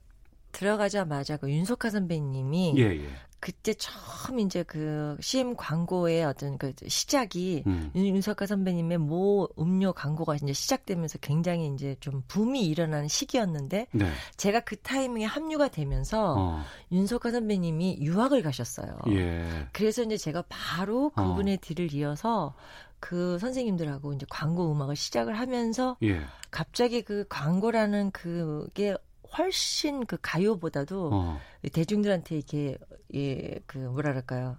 [0.52, 3.08] 들어가자마자 그 윤석하 선배님이 예, 예.
[3.42, 7.90] 그때 처음 이제 그 CM 광고의 어떤 그 시작이 음.
[7.96, 14.12] 윤- 윤석하 선배님의 모 음료 광고가 이제 시작되면서 굉장히 이제 좀 붐이 일어나는 시기였는데 네.
[14.36, 16.64] 제가 그 타이밍에 합류가 되면서 어.
[16.92, 18.98] 윤석하 선배님이 유학을 가셨어요.
[19.12, 19.46] 예.
[19.72, 21.24] 그래서 이제 제가 바로 어.
[21.30, 22.54] 그분의 뒤를 이어서
[23.00, 26.20] 그 선생님들하고 이제 광고 음악을 시작을 하면서 예.
[26.52, 28.98] 갑자기 그 광고라는 그게
[29.38, 31.42] 훨씬 그 가요보다도 어.
[31.72, 32.78] 대중들한테 이렇게
[33.14, 34.58] 예그 뭐랄까요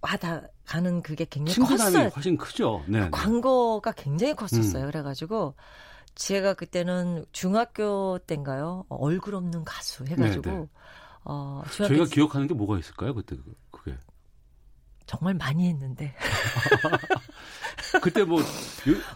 [0.00, 2.08] 와다 가는 그게 굉장히 컸어요.
[2.08, 2.84] 훨씬 크죠.
[2.88, 3.00] 네.
[3.00, 3.10] 네.
[3.10, 4.84] 광고가 굉장히 컸었어요.
[4.84, 4.90] 음.
[4.90, 5.54] 그래가지고
[6.14, 8.84] 제가 그때는 중학교 때인가요?
[8.88, 10.68] 어, 얼굴 없는 가수 해가지고 네, 네.
[11.24, 13.14] 어 저희가 기억하는 게 뭐가 있을까요?
[13.14, 13.96] 그때 그- 그게.
[15.06, 16.14] 정말 많이 했는데
[18.00, 18.44] 그때 뭐, 요-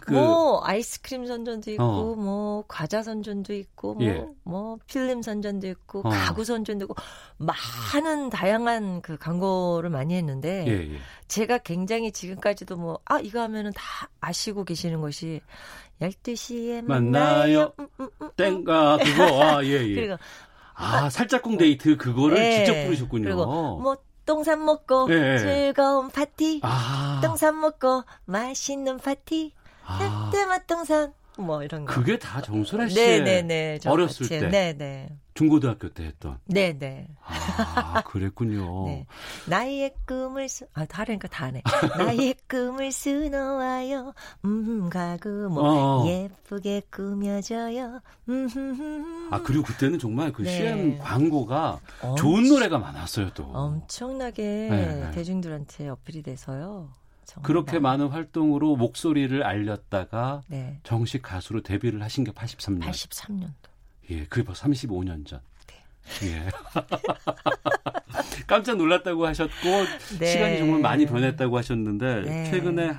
[0.01, 2.15] 그, 뭐 아이스크림 선전도 있고 어.
[2.15, 4.25] 뭐 과자 선전도 있고 뭐, 예.
[4.43, 6.09] 뭐 필름 선전도 있고 어.
[6.09, 6.95] 가구 선전도 있고
[7.37, 10.99] 많은 다양한 그 광고를 많이 했는데 예, 예.
[11.27, 15.41] 제가 굉장히 지금까지도 뭐 아 이거 하면은 다 아시고 계시는 것이
[16.01, 16.91] 12시에 만나요.
[17.21, 17.73] 만나요.
[17.79, 19.95] 음, 음, 음, 땡가, 그거, 아, 예, 예.
[19.95, 20.15] 그리고
[20.75, 22.51] 아, 살짝꿍 데이트 그거를 예.
[22.53, 23.23] 직접 부르셨군요.
[23.25, 23.45] 그리고
[23.79, 23.97] 뭐
[24.29, 25.37] 똥산 먹고 예, 예.
[25.39, 26.59] 즐거운 파티.
[26.61, 29.53] 아, 똥산 먹고 맛있는 파티.
[29.83, 31.13] 아, 뜨맛 똥산.
[31.39, 31.95] 뭐 이런 거.
[31.95, 33.79] 그게 다 정소라 씨의 네네네.
[33.87, 34.47] 어렸을 때.
[34.47, 35.09] 네네.
[35.39, 36.37] 중고등학교 때 했던.
[36.47, 37.07] 네 네.
[37.25, 38.85] 아, 그랬군요.
[38.87, 39.05] 네.
[39.47, 41.61] 나의 꿈을 쓰, 아, 다르니까 다 하네.
[41.97, 44.13] 나의 꿈을 수놓아요.
[44.43, 46.07] 음, 가구 뭐, 어.
[46.07, 48.01] 예쁘게 꾸며져요.
[48.27, 50.51] 음, 아, 그리고 그때는 정말 그 네.
[50.57, 53.43] CM 광고가 엄- 좋은 노래가 많았어요, 또.
[53.45, 55.11] 엄청나게 네.
[55.11, 56.89] 대중들한테 어필이 돼서요.
[57.25, 60.79] 정말 그렇게 많- 많은 활동으로 목소리를 알렸다가 네.
[60.83, 62.81] 정식 가수로 데뷔를 하신 게 83년.
[62.81, 63.68] 83년도.
[64.09, 65.39] 예, 그게 벌써 35년 전.
[65.67, 66.27] 네.
[66.27, 66.49] 예.
[68.47, 69.53] 깜짝 놀랐다고 하셨고
[70.19, 70.25] 네.
[70.25, 72.51] 시간이 정말 많이 변했다고 하셨는데 네.
[72.51, 72.91] 최근에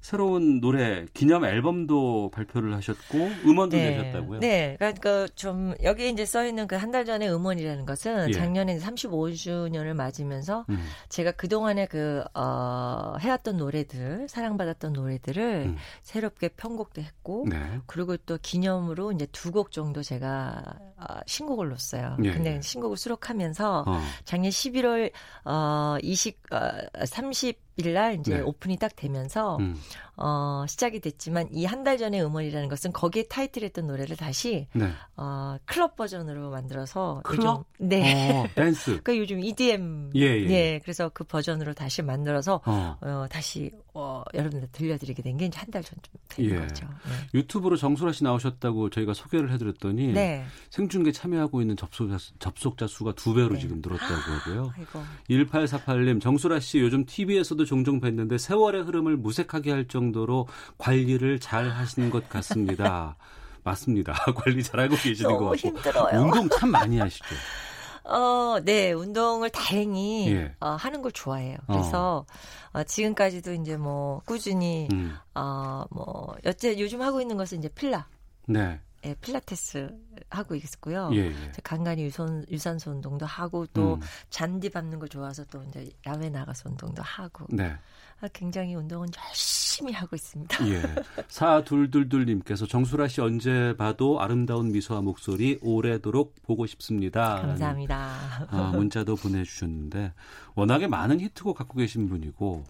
[0.00, 4.40] 새로운 노래 기념 앨범도 발표를 하셨고 음원도 내셨다고요?
[4.40, 8.32] 네, 그러니까 좀 여기 이제 써 있는 그 한 달 전의 음원이라는 것은 예.
[8.32, 15.76] 작년에 35주년을 맞으면서 음, 제가 그 동안에 그 어, 해왔던 노래들, 사랑받았던 노래들을 음.
[16.02, 17.56] 새롭게 편곡도 했고, 네.
[17.86, 20.62] 그리고 또 기념으로 이제 두 곡 정도 제가
[20.96, 22.16] 어, 신곡을 냈어요.
[22.24, 22.60] 예, 근데 예.
[22.60, 24.00] 신곡을 수록하면서 어.
[24.24, 25.10] 작년 11월
[25.44, 26.70] 어 20, 어,
[27.04, 28.40] 30 일날 이제 네.
[28.42, 29.74] 오픈이 딱 되면서 음.
[30.16, 34.90] 어, 시작이 됐지만 이 한 달 전의 음원이라는 것은 거기에 타이틀했던 노래를 다시 네.
[35.16, 37.64] 어, 클럽 버전으로 만들어서 클럽?
[37.80, 38.32] 요즘 네.
[38.42, 39.00] 어, 댄스.
[39.02, 40.46] 그 요즘 EDM 예, 예.
[40.46, 42.96] 네, 그래서 그 버전으로 다시 만들어서 어.
[43.00, 46.56] 어, 다시 어, 여러분들 들려드리게 된 게 이제 한 달 전쯤 된 예.
[46.56, 46.86] 거죠.
[46.86, 47.38] 네.
[47.38, 50.44] 유튜브로 정수라 씨 나오셨다고 저희가 소개를 해드렸더니 네.
[50.70, 53.58] 생중계 참여하고 있는 접속자, 수- 접속자 수가 두 배로 네.
[53.60, 54.72] 지금 늘었다고 하고요.
[54.76, 55.02] 아이고.
[55.28, 60.46] 1848님, 정수라 씨 요즘 TV에서도 종종 뵀는데 세월의 흐름을 무색하게 할 정도로
[60.78, 63.16] 관리를 잘 하시는 것 같습니다.
[63.64, 64.12] 맞습니다.
[64.36, 65.56] 관리 잘하고 계시는 것 같고.
[65.56, 66.22] 힘들어요.
[66.22, 67.24] 운동 참 많이 하시죠.
[68.10, 70.54] 어, 네, 운동을 다행히 예.
[70.60, 71.56] 어, 하는 걸 좋아해요.
[71.66, 72.26] 그래서
[72.72, 75.16] 어, 지금까지도 이제 뭐 꾸준히 음.
[75.34, 78.06] 어, 뭐 여태 요즘 하고 있는 것은 이제 필라,
[78.46, 78.80] 네.
[79.04, 79.88] 예, 필라테스
[80.28, 81.10] 하고 있고요.
[81.14, 81.52] 예, 예.
[81.62, 84.00] 간간히 유선, 유산소 운동도 하고 또 음.
[84.28, 87.74] 잔디 밟는 거 좋아서 또 이제 야외 나가서 운동도 하고 네.
[88.22, 90.68] 아, 굉장히 운동은 열심히 하고 있습니다.
[90.68, 90.82] 예.
[91.28, 97.40] 사둘둘둘님께서 정수라 씨 언제 봐도 아름다운 미소와 목소리 오래도록 보고 싶습니다.
[97.40, 98.46] 감사합니다.
[98.50, 100.12] 아, 문자도 보내주셨는데
[100.54, 102.64] 워낙에 많은 히트곡 갖고 계신 분이고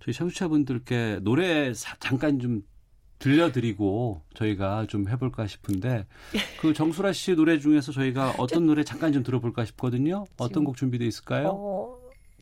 [0.00, 2.62] 저희 청취자분들께 노래 사- 잠깐 좀
[3.18, 6.06] 들려드리고 저희가 좀 해볼까 싶은데
[6.60, 10.24] 그 정수라 씨 노래 중에서 저희가 어떤 노래 잠깐 좀 들어볼까 싶거든요.
[10.38, 11.48] 어떤 곡 준비돼 있을까요?
[11.48, 11.97] 어,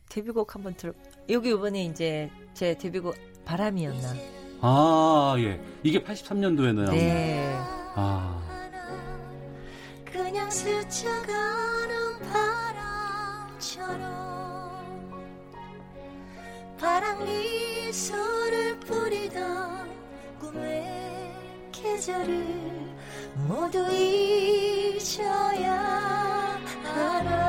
[0.09, 0.93] 데뷔곡 한번 들어.
[1.29, 4.15] 여기 이번에 이제 제 데뷔곡 바람이었나.
[4.61, 7.55] 아 예, 이게 83년도에는 네.
[7.95, 8.43] 아
[10.05, 12.19] 그냥 스쳐가는
[13.61, 14.07] 바람처럼
[16.79, 19.91] 바람 미소를 뿌리던
[20.41, 21.35] 꿈의
[21.73, 22.47] 계절을
[23.47, 25.75] 모두 잊어야
[26.83, 27.46] 하나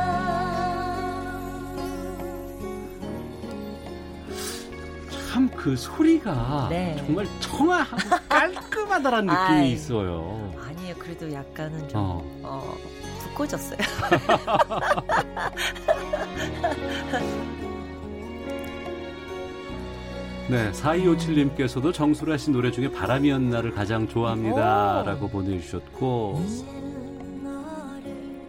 [5.58, 6.96] 그 소리가 네.
[7.06, 7.98] 정말 청아하고
[8.30, 9.72] 깔끔하다라는 느낌이 아이.
[9.74, 10.54] 있어요.
[10.64, 10.96] 아니에요.
[10.98, 12.22] 그래도 약간은 좀 어.
[12.44, 12.78] 어,
[13.24, 13.78] 두꺼졌어요.
[20.50, 25.02] 네, 4257님께서도 정수라 씨 노래 중에 바람이었나를 가장 좋아합니다.
[25.02, 25.06] 오.
[25.06, 28.42] 라고 보내주셨고, 이제는 너를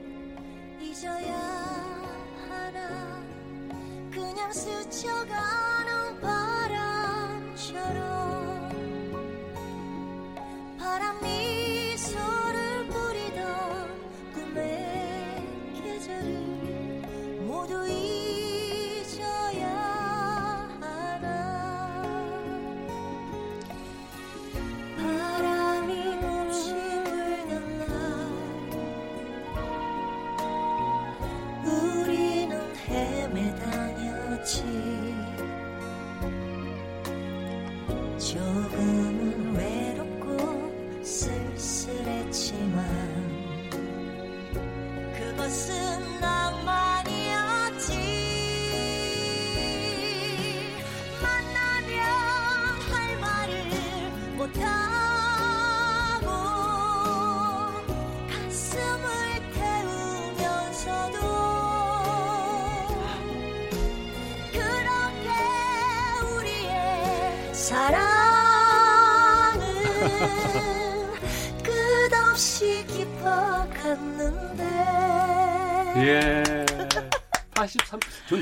[0.81, 1.35] 잊어야
[2.49, 3.21] 하나
[4.13, 5.78] 그냥 스쳐가는
[10.79, 11.38] 바람처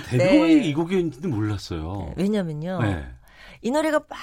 [0.06, 0.64] 데뷔곡이 네.
[0.68, 2.14] 이 곡이었는지도 몰랐어요.
[2.16, 2.80] 왜냐면요.
[2.82, 3.06] 네.
[3.62, 4.18] 이 노래가 막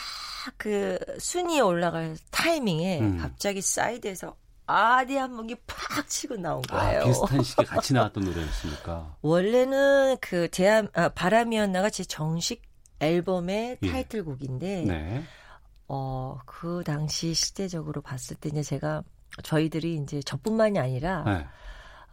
[0.58, 3.18] 그 순위에 올라갈 타이밍에 음.
[3.18, 7.04] 갑자기 사이드에서 아 대한민국이 팍 치고 나온 아, 거예요.
[7.06, 9.18] 비슷한 시기에 같이 나왔던 노래였습니까?
[9.22, 12.62] 원래는 그 대한 아, 바람이었나가 제 정식
[13.00, 13.92] 앨범의 예.
[13.92, 15.24] 타이틀곡인데 네.
[15.88, 19.04] 어, 그 당시 시대적으로 봤을 때 이제 제가
[19.44, 21.46] 저희들이 이제 저뿐만이 아니라 네.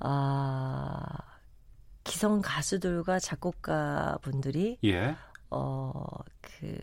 [0.01, 1.07] 아
[2.11, 5.15] 기성 가수들과 작곡가 분들이 예.
[5.49, 6.77] 어그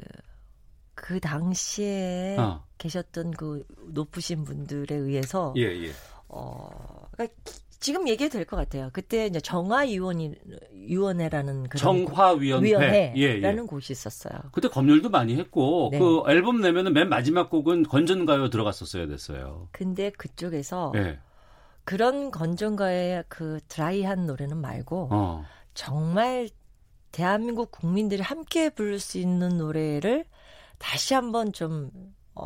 [0.95, 2.63] 그 당시에 어.
[2.77, 5.91] 계셨던 그 높으신 분들에 의해서 예, 예.
[6.27, 6.69] 어
[7.11, 8.89] 그러니까 기- 지금 얘기해도 될 것 같아요.
[8.91, 10.33] 그때 이제 정화위원이
[10.73, 12.67] 위원회라는 그런 정화위원회.
[12.69, 13.55] 위원회라는 예, 예.
[13.67, 14.33] 곳이 있었어요.
[14.51, 15.99] 그때 검열도 많이 했고, 네.
[15.99, 19.67] 그 앨범 내면은 맨 마지막 곡은 건전가요 들어갔었어야 됐어요.
[19.71, 21.19] 근데 그쪽에서 예.
[21.87, 25.45] 그런 건전가의 그 드라이한 노래는 말고 어.
[25.73, 26.49] 정말
[27.13, 30.25] 대한민국 국민들이 함께 부를 수 있는 노래를
[30.79, 31.89] 다시 한번 좀
[32.35, 32.45] 어,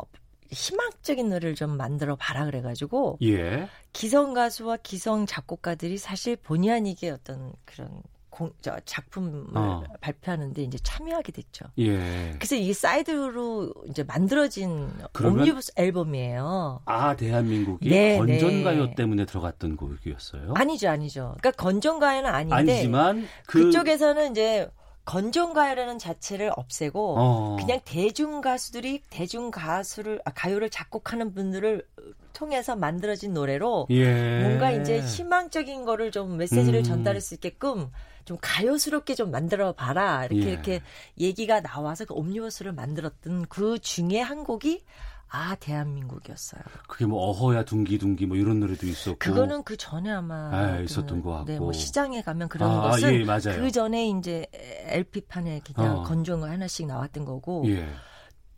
[0.52, 3.68] 희망적인 노래를 좀 만들어 봐라 그래가지고 예.
[3.92, 8.00] 기성 가수와 기성 작곡가들이 사실 본의 아니게 어떤 그런
[8.32, 9.84] 공, 저 작품을 어.
[10.00, 11.66] 발표하는데 이제 참여하게 됐죠.
[11.78, 12.32] 예.
[12.38, 14.90] 그래서 이게 사이드로 이제 만들어진
[15.22, 16.80] 옴니버스 앨범이에요.
[16.86, 18.94] 아 대한민국이 네, 건전가요 네.
[18.94, 20.54] 때문에 들어갔던 곡이었어요.
[20.56, 21.34] 아니죠, 아니죠.
[21.40, 24.70] 그러니까 건전가요는 아닌데 아니지만 그 그쪽에서는 이제
[25.04, 27.56] 건전가요라는 자체를 없애고 어.
[27.60, 31.86] 그냥 대중 가수들이 대중 가수를 아, 가요를 작곡하는 분들을
[32.32, 34.40] 통해서 만들어진 노래로 예.
[34.40, 36.84] 뭔가 이제 희망적인 거를 좀 메시지를 음.
[36.84, 37.90] 전달할 수 있게끔
[38.24, 40.52] 좀 가요스럽게 좀 만들어 봐라 이렇게 예.
[40.52, 40.82] 이렇게
[41.18, 44.84] 얘기가 나와서 그 옴니버스를 만들었던 그 중에 한 곡이
[45.34, 46.62] 아 대한민국이었어요.
[46.86, 51.22] 그게 뭐 어허야 둥기둥기 뭐 이런 노래도 있었고 그거는 그 전에 아마 아, 그, 있었던
[51.22, 51.44] 것 같고.
[51.46, 53.58] 네, 뭐 시장에 가면 그런 아, 것은 예, 맞아요.
[53.58, 54.46] 그 전에 이제
[54.88, 56.02] LP 판에 그냥 어.
[56.02, 57.64] 건조한 거 하나씩 나왔던 거고.
[57.66, 57.88] 예.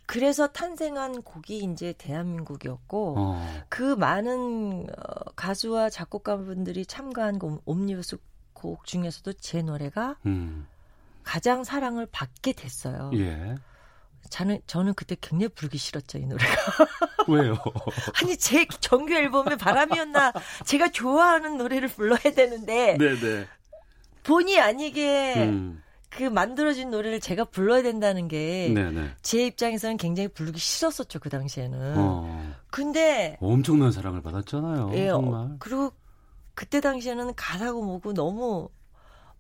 [0.07, 3.65] 그래서 탄생한 곡이 이제 대한민국이었고 어.
[3.69, 8.19] 그 많은 어, 가수와 작곡가분들이 참가한 그 옴니버스
[8.65, 10.67] 곡 중에서도 제 노래가 음.
[11.23, 13.11] 가장 사랑을 받게 됐어요.
[13.15, 13.55] 예.
[14.31, 16.47] 저는 저는 그때 굉장히 부르기 싫었죠 이 노래가.
[17.29, 17.57] 왜요?
[18.23, 20.33] 아니 제 정규 앨범에 바람이었나
[20.65, 23.47] 제가 좋아하는 노래를 불러야 되는데 네, 네.
[24.23, 25.83] 본의 아니게 음.
[26.09, 28.75] 그 만들어진 노래를 제가 불러야 된다는 게
[29.21, 29.45] 제.
[29.45, 31.95] 입장에서는 굉장히 부르기 싫었었죠 그 당시에는.
[31.99, 32.55] 어.
[32.71, 34.93] 근데 엄청난 사랑을 받았잖아요.
[34.95, 35.57] 예, 어, 정말.
[35.59, 35.93] 그리고
[36.55, 38.69] 그때 당시에는 가사고 뭐고 너무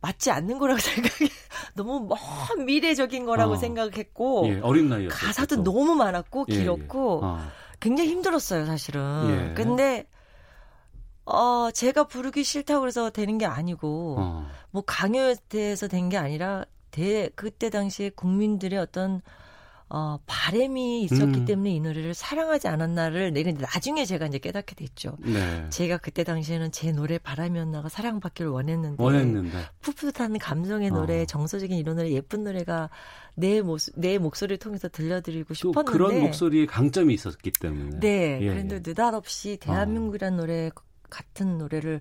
[0.00, 1.30] 맞지 않는 거라고 생각해.
[1.74, 3.56] 너무 먼 미래적인 거라고 어.
[3.56, 5.18] 생각했고 예, 어린 나이였어요.
[5.18, 5.62] 가사도 또.
[5.64, 6.58] 너무 많았고 예, 예.
[6.60, 7.38] 길었고 어.
[7.80, 9.50] 굉장히 힘들었어요, 사실은.
[9.50, 9.54] 예.
[9.54, 10.06] 근데
[11.26, 14.46] 어 제가 부르기 싫다고 그래서 되는 게 아니고 어.
[14.70, 19.22] 뭐 강요에 대해서 된 게 아니라 대 그때 당시에 국민들의 어떤
[19.96, 21.44] 어 바램이 있었기 음.
[21.44, 25.16] 때문에 이 노래를 사랑하지 않았나를 내가 나중에 제가 이제 깨닫게 됐죠.
[25.20, 25.68] 네.
[25.70, 29.56] 제가 그때 당시에는 제 노래 바람이었나가 사랑받기를 원했는데 원했는데.
[29.82, 31.26] 풋풋한 감성의 노래, 어.
[31.26, 32.90] 정서적인 이런 노래, 예쁜 노래가
[33.36, 38.00] 내 모습, 내 목소리를 통해서 들려드리고 또 싶었는데 그런 목소리에 강점이 있었기 때문에.
[38.00, 38.82] 네, 예, 그런데 예.
[38.84, 40.70] 느닷없이 대한민국이라는 노래
[41.08, 42.00] 같은 노래를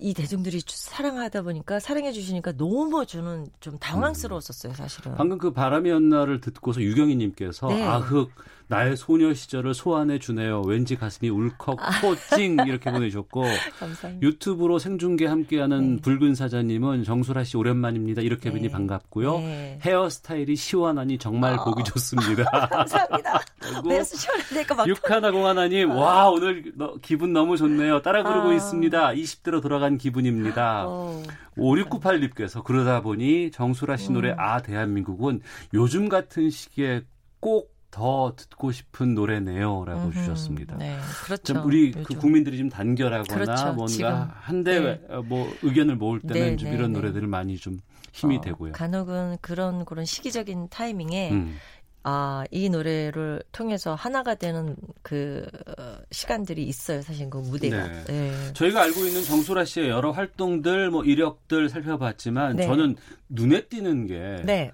[0.00, 5.14] 이 대중들이 주- 사랑하다 보니까 사랑해 주시니까 너무 저는 좀 당황스러웠었어요, 사실은.
[5.14, 7.82] 방금 그 바람이었나를 듣고서 유경희님께서 네.
[7.84, 8.30] 아흑
[8.70, 10.62] 나의 소녀 시절을 소환해 주네요.
[10.64, 13.42] 왠지 가슴이 울컥 코찡 이렇게 보내주셨고
[13.80, 14.24] 감사합니다.
[14.24, 16.02] 유튜브로 생중계 함께하는 네.
[16.02, 18.22] 붉은 사자님은 정수라 씨 오랜만입니다.
[18.22, 18.68] 이렇게 뵈니 네.
[18.68, 19.38] 반갑고요.
[19.40, 19.78] 네.
[19.82, 21.64] 헤어스타일이 시원하니 정말 아.
[21.64, 22.44] 보기 좋습니다.
[22.70, 23.40] 감사합니다.
[23.58, 28.02] 그리고 그래서 시원하니까 막 육하나공 하나님, 와, 오늘 너- 기분 너무 좋네요.
[28.02, 28.54] 따라 부르고 아.
[28.54, 29.08] 있습니다.
[29.14, 30.84] 20대로 돌아간 기분입니다.
[30.86, 31.20] 어,
[31.58, 34.36] 5698님께서 그러다 보니 정수라 씨 노래 음.
[34.38, 35.40] 아, 대한민국은
[35.74, 37.02] 요즘 같은 시기에
[37.40, 39.84] 꼭 더 듣고 싶은 노래네요.
[39.84, 40.12] 라고 음흠.
[40.12, 40.76] 주셨습니다.
[40.76, 41.54] 네, 그렇죠.
[41.54, 42.14] 좀 우리 그.
[42.14, 43.72] 국민들이 좀 단결하거나 그렇죠.
[43.74, 44.30] 뭔가.
[44.40, 45.16] 한데 네.
[45.24, 47.00] 뭐 의견을 모을 때는 네, 좀 네, 이런 네.
[47.00, 47.78] 노래들을 많이 좀
[48.12, 48.72] 힘이 어, 되고요.
[48.72, 51.56] 간혹은 그런 그런 시기적인 타이밍에 음.
[52.02, 55.46] 아, 이 노래를 통해서 하나가 되는 그
[55.78, 57.02] 어, 시간들이 있어요.
[57.02, 57.86] 사실 그 무대가.
[57.86, 58.04] 네.
[58.04, 58.52] 네.
[58.54, 62.66] 저희가 알고 있는 정수라 씨의 여러 활동들, 뭐 이력들 살펴봤지만 네.
[62.66, 62.96] 저는
[63.28, 64.72] 눈에 띄는 게 네.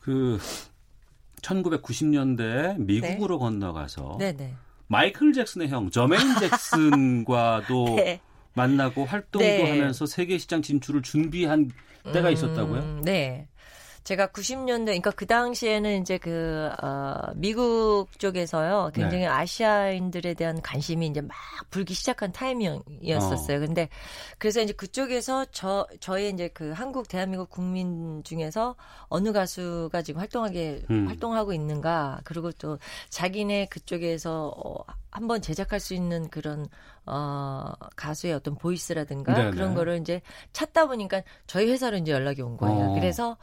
[0.00, 0.38] 그
[1.42, 4.54] 1990년대 미국으로 건너가서 네, 네.
[4.88, 8.20] 마이클 잭슨의 형 저메인 잭슨과도 네.
[8.54, 9.70] 만나고 활동도 네.
[9.70, 11.70] 하면서 세계 시장 진출을 준비한
[12.12, 13.00] 때가 음, 있었다고요?
[13.02, 13.48] 네.
[14.06, 19.26] 제가 90년대, 그러니까 그 당시에는 이제 그, 어, 미국 쪽에서요, 굉장히 네.
[19.26, 21.36] 아시아인들에 대한 관심이 이제 막
[21.70, 23.58] 불기 시작한 타이밍이었었어요.
[23.58, 23.88] 근데,
[24.38, 28.76] 그래서 이제 그쪽에서 저, 저희 이제 그 한국, 대한민국 국민 중에서
[29.08, 31.08] 어느 가수가 지금 활동하게, 음.
[31.08, 32.78] 활동하고 있는가, 그리고 또
[33.08, 36.68] 자기네 그쪽에서 어, 한번 제작할 수 있는 그런,
[37.06, 39.50] 어, 가수의 어떤 보이스라든가 네네.
[39.50, 42.90] 그런 거를 이제 찾다 보니까 저희 회사로 이제 연락이 온 거예요.
[42.90, 42.94] 어.
[42.94, 43.36] 그래서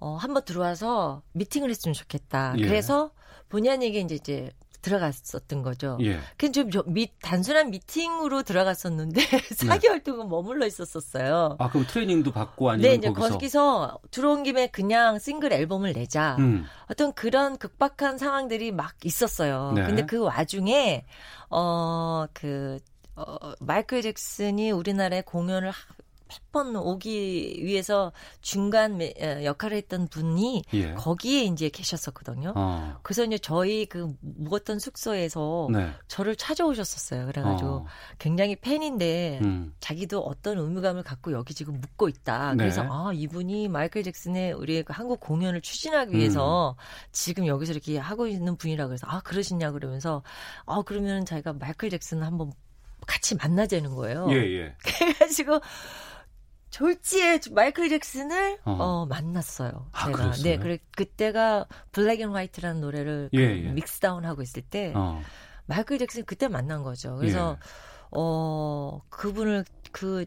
[0.00, 2.54] 어, 한번 들어와서 미팅을 했으면 좋겠다.
[2.58, 2.66] 예.
[2.66, 3.10] 그래서
[3.50, 4.50] 본의 아니게 이제, 이제
[4.82, 5.98] 들어갔었던 거죠.
[6.00, 6.18] 예.
[6.38, 9.20] 그냥 좀 저- 미, 단순한 미팅으로 들어갔었는데
[9.60, 11.56] 4개월 동안 머물러 있었었어요.
[11.58, 16.36] 아 그럼 트레이닝도 받고 아니면 네, 이제 거기서 거기서 들어온 김에 그냥 싱글 앨범을 내자.
[16.38, 16.64] 음.
[16.90, 19.72] 어떤 그런 극박한 상황들이 막 있었어요.
[19.74, 19.84] 네.
[19.84, 21.04] 근데 그 와중에
[21.50, 22.78] 어그
[23.16, 25.72] 어, 마이클 잭슨이 우리나라에 공연을
[26.30, 30.92] 몇번 오기 위해서 중간 매- 어, 역할을 했던 분이 예.
[30.94, 32.52] 거기에 이제 계셨었거든요.
[32.56, 32.98] 어.
[33.02, 35.90] 그래서 이제 저희 그 묵었던 숙소에서 네.
[36.08, 37.26] 저를 찾아오셨었어요.
[37.26, 37.86] 그래가지고 어.
[38.18, 39.74] 굉장히 팬인데 음.
[39.80, 42.50] 자기도 어떤 의무감을 갖고 여기 지금 묵고 있다.
[42.54, 42.56] 네.
[42.58, 47.10] 그래서 아 이분이 마이클 잭슨의 우리의 그 한국 공연을 추진하기 위해서 음.
[47.12, 50.22] 지금 여기서 이렇게 하고 있는 분이라 그래서 아 그러시냐 그러면서
[50.66, 52.52] 아 그러면 자기가 마이클 잭슨 한번
[53.06, 54.28] 같이 만나자는 거예요.
[54.30, 54.74] 예, 예.
[54.84, 55.60] 그래가지고
[56.70, 58.72] 졸지에 마이클 잭슨을 어.
[58.72, 59.88] 어, 만났어요.
[59.92, 60.18] 아, 제가.
[60.18, 60.42] 그랬어요?
[60.44, 63.70] 네, 그래 그때가 Black and White라는 노래를 그 예, 예.
[63.72, 65.20] mixdown 하고 있을 때 어.
[65.66, 67.16] 마이클 잭슨 그때 만난 거죠.
[67.16, 67.64] 그래서 예.
[68.12, 70.24] 어 그분을 그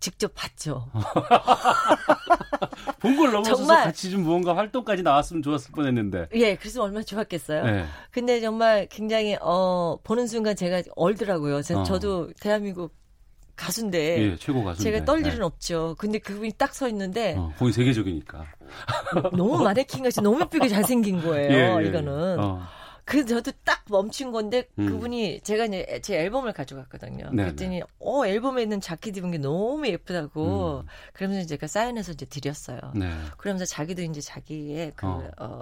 [0.00, 0.90] 직접 봤죠.
[3.00, 6.28] 본 걸 넘어서서 정말- 같이 좀 무언가 활동까지 나왔으면 좋았을 뻔했는데.
[6.34, 7.64] 예, 그래서 얼마나 좋았겠어요.
[7.64, 7.84] 네.
[8.10, 11.62] 근데 정말 굉장히 어 보는 순간 제가 얼더라고요.
[11.62, 11.82] 제- 어.
[11.84, 12.94] 저도 대한민국
[13.56, 14.82] 가수인데 예, 최고 가수인데.
[14.90, 15.28] 제가 떨 네.
[15.28, 15.94] 일은 없죠.
[15.98, 18.46] 근데 그분이 딱 서 있는데 어, 거기 세계적이니까.
[19.36, 21.52] 너무 마네킹 같이 너무 예쁘게 잘생긴 거예요.
[21.80, 22.38] 예, 예, 이거는.
[22.40, 22.62] 어.
[23.06, 24.86] 그 저도 딱 멈춘 건데 음.
[24.86, 27.26] 그분이 제가 이제 제 앨범을 가져갔거든요.
[27.30, 27.42] 네네.
[27.42, 30.86] 그랬더니 어 앨범에 있는 자켓 입은 게 너무 예쁘다고 음.
[31.12, 32.80] 그러면서 제가 사인해서 이제 드렸어요.
[32.94, 33.10] 네.
[33.36, 35.30] 그러면서 자기도 이제 자기의 그 어.
[35.38, 35.60] 어.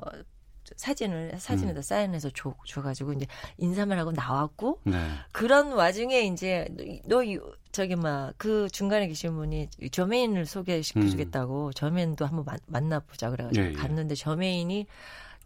[0.77, 1.83] 사진을 사진에다 음.
[1.83, 3.27] 사인해서 줘 줘가지고 이제
[3.59, 4.99] 인사만 하고 나왔고 네.
[5.33, 6.66] 그런 와중에 이제
[7.07, 7.39] 너 이-
[7.73, 13.66] 저기 막 그 중간에 계신 분이 저메인을 소개시켜주겠다고 저메인도 한번 만, 만나보자 그래가지고 음.
[13.66, 13.75] 예, 예.
[13.75, 14.87] 갔는데 저메인이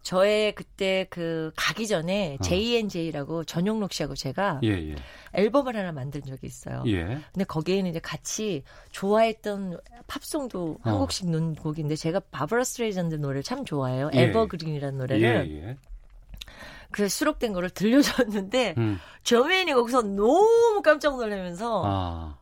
[0.06, 2.42] 저의 그때 그 가기 전에 어.
[2.44, 4.94] JNJ라고 전용록 씨하고 제가 예, 예.
[5.32, 6.84] 앨범을 하나 만든 적이 있어요.
[6.86, 7.18] 예.
[7.32, 10.88] 근데 거기에는 이제 같이 좋아했던 팝송도 어.
[10.88, 14.10] 한 곡씩 넣은 곡인데 제가 바브라 스트라이샌드 노래를 참 좋아해요.
[14.14, 14.20] 예.
[14.20, 15.76] Evergreen이라는 노래를 예, 예.
[16.92, 19.00] 그 수록된 거를 들려줬는데 음.
[19.24, 22.38] 저메인이 거기서 너무 깜짝 놀라면서 아.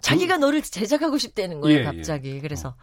[0.00, 1.84] 자기가 너를 제작하고 싶다는 거예요, 예, 예.
[1.84, 2.40] 갑자기.
[2.40, 2.74] 그래서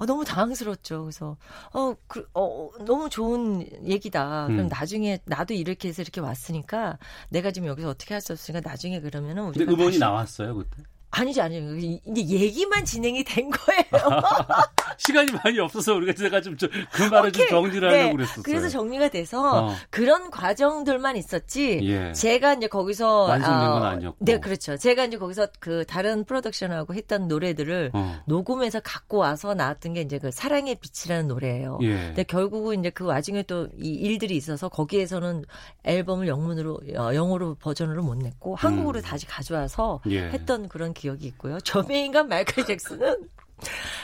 [0.00, 1.02] 아, 너무 당황스럽죠.
[1.02, 1.36] 그래서
[1.74, 4.46] 어, 그, 어, 너무 좋은 얘기다.
[4.46, 4.68] 그럼 음.
[4.68, 6.98] 나중에 나도 이렇게 해서 이렇게 왔으니까
[7.28, 10.82] 내가 지금 여기서 어떻게 할 수 없으니까 나중에 그러면은 근데 우리가 음원이 다시- 나왔어요, 그때?
[11.10, 11.74] 아니죠, 아니죠.
[12.06, 13.82] 이제 얘기만 진행이 된 거예요.
[14.98, 16.56] 시간이 많이 없어서 우리가 제가 좀
[16.92, 17.48] 그 말을 좀 오케이.
[17.50, 18.42] 정리를 네, 하려고 그랬었어요.
[18.42, 19.74] 그래서 정리가 돼서 어.
[19.90, 21.80] 그런 과정들만 있었지.
[21.82, 22.12] 예.
[22.12, 24.24] 제가 이제 거기서 완성된 건 어, 아니었고.
[24.24, 24.76] 네, 그렇죠.
[24.76, 28.20] 제가 이제 거기서 그 다른 프로덕션하고 했던 노래들을 어.
[28.26, 31.78] 녹음해서 갖고 와서 나왔던 게 이제 그 사랑의 빛이라는 노래예요.
[31.82, 31.94] 예.
[32.08, 35.44] 근데 결국은 이제 그 와중에 또 이 일들이 있어서 거기에서는
[35.84, 40.12] 앨범을 영문으로 어, 영어로 버전으로 못 냈고 한국으로 다시 가져와서 음.
[40.12, 40.28] 예.
[40.30, 41.58] 했던 그런 기억이 있고요.
[41.60, 43.28] 저메인과 마이클 잭슨은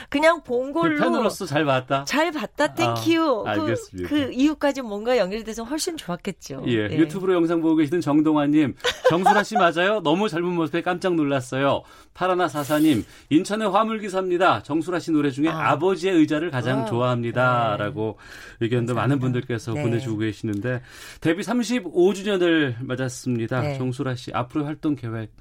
[0.09, 2.03] 그냥 본그 걸로 팬으로서 잘 봤다?
[2.05, 3.43] 잘 봤다, thank you.
[3.45, 4.09] 아, 그, 알겠습니다.
[4.09, 6.63] 그 이후까지 뭔가 연결돼서 훨씬 좋았겠죠.
[6.67, 6.97] 예, 예.
[6.97, 8.75] 유튜브로 영상 보고 계시는 정동환 님,
[9.09, 10.01] 정수라 씨 맞아요?
[10.01, 11.83] 너무 젊은 모습에 깜짝 놀랐어요.
[12.13, 14.63] 파라나 사사 님, 인천의 화물 기사입니다.
[14.63, 15.77] 정수라 씨 노래 중에 아.
[15.77, 17.77] 버지의 의자를 가장 아, 좋아합니다.
[17.77, 17.83] 네.
[17.83, 18.17] 라고
[18.59, 19.83] 의견도 많은 분들께서 네.
[19.83, 20.81] 보내 주고 계시는데,
[21.19, 23.61] 데뷔 35주년을 맞았습니다.
[23.61, 23.77] 네.
[23.77, 25.31] 정수라 씨, 앞으로 활동 계획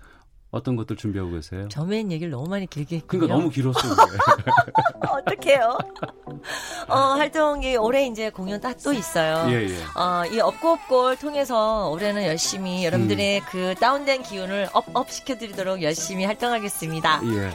[0.51, 1.68] 어떤 것들 준비하고 계세요?
[1.68, 3.20] 저메인 얘기를 너무 많이 길게 했군요.
[3.20, 3.92] 그러니까 너무 길었어요.
[5.11, 5.78] 어떡해요.
[6.88, 9.47] 어, 활동이 올해 이제 공연 딱 또 있어요.
[9.51, 9.76] 예, 예.
[9.99, 13.44] 어, 이 업고 업고를 통해서 올해는 열심히 여러분들의 음.
[13.51, 17.22] 그 다운된 기운을 업업 시켜드리도록 열심히 활동하겠습니다.
[17.24, 17.51] 예.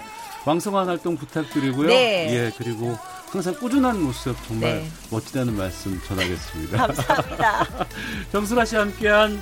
[0.45, 1.87] 왕성한 활동 부탁드리고요.
[1.87, 2.27] 네.
[2.33, 2.97] 예, 그리고
[3.31, 4.87] 항상 꾸준한 모습 정말 네.
[5.11, 6.77] 멋지다는 말씀 전하겠습니다.
[6.87, 7.67] 감사합니다.
[8.33, 9.39] 정수라 씨와 함께한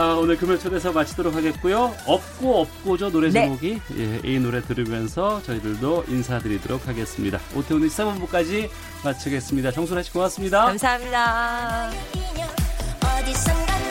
[0.00, 1.94] 아, 오늘 금요 초대서 마치도록 하겠고요.
[2.06, 3.42] 없고 없고죠 노래 네.
[3.42, 7.38] 제목이 예, 이 노래 들으면서 저희들도 인사드리도록 하겠습니다.
[7.54, 8.70] 오태훈의 시사본부까지
[9.04, 9.72] 마치겠습니다.
[9.72, 10.64] 정수라 씨 고맙습니다.
[10.64, 11.90] 감사합니다.
[13.20, 13.89] 어디선가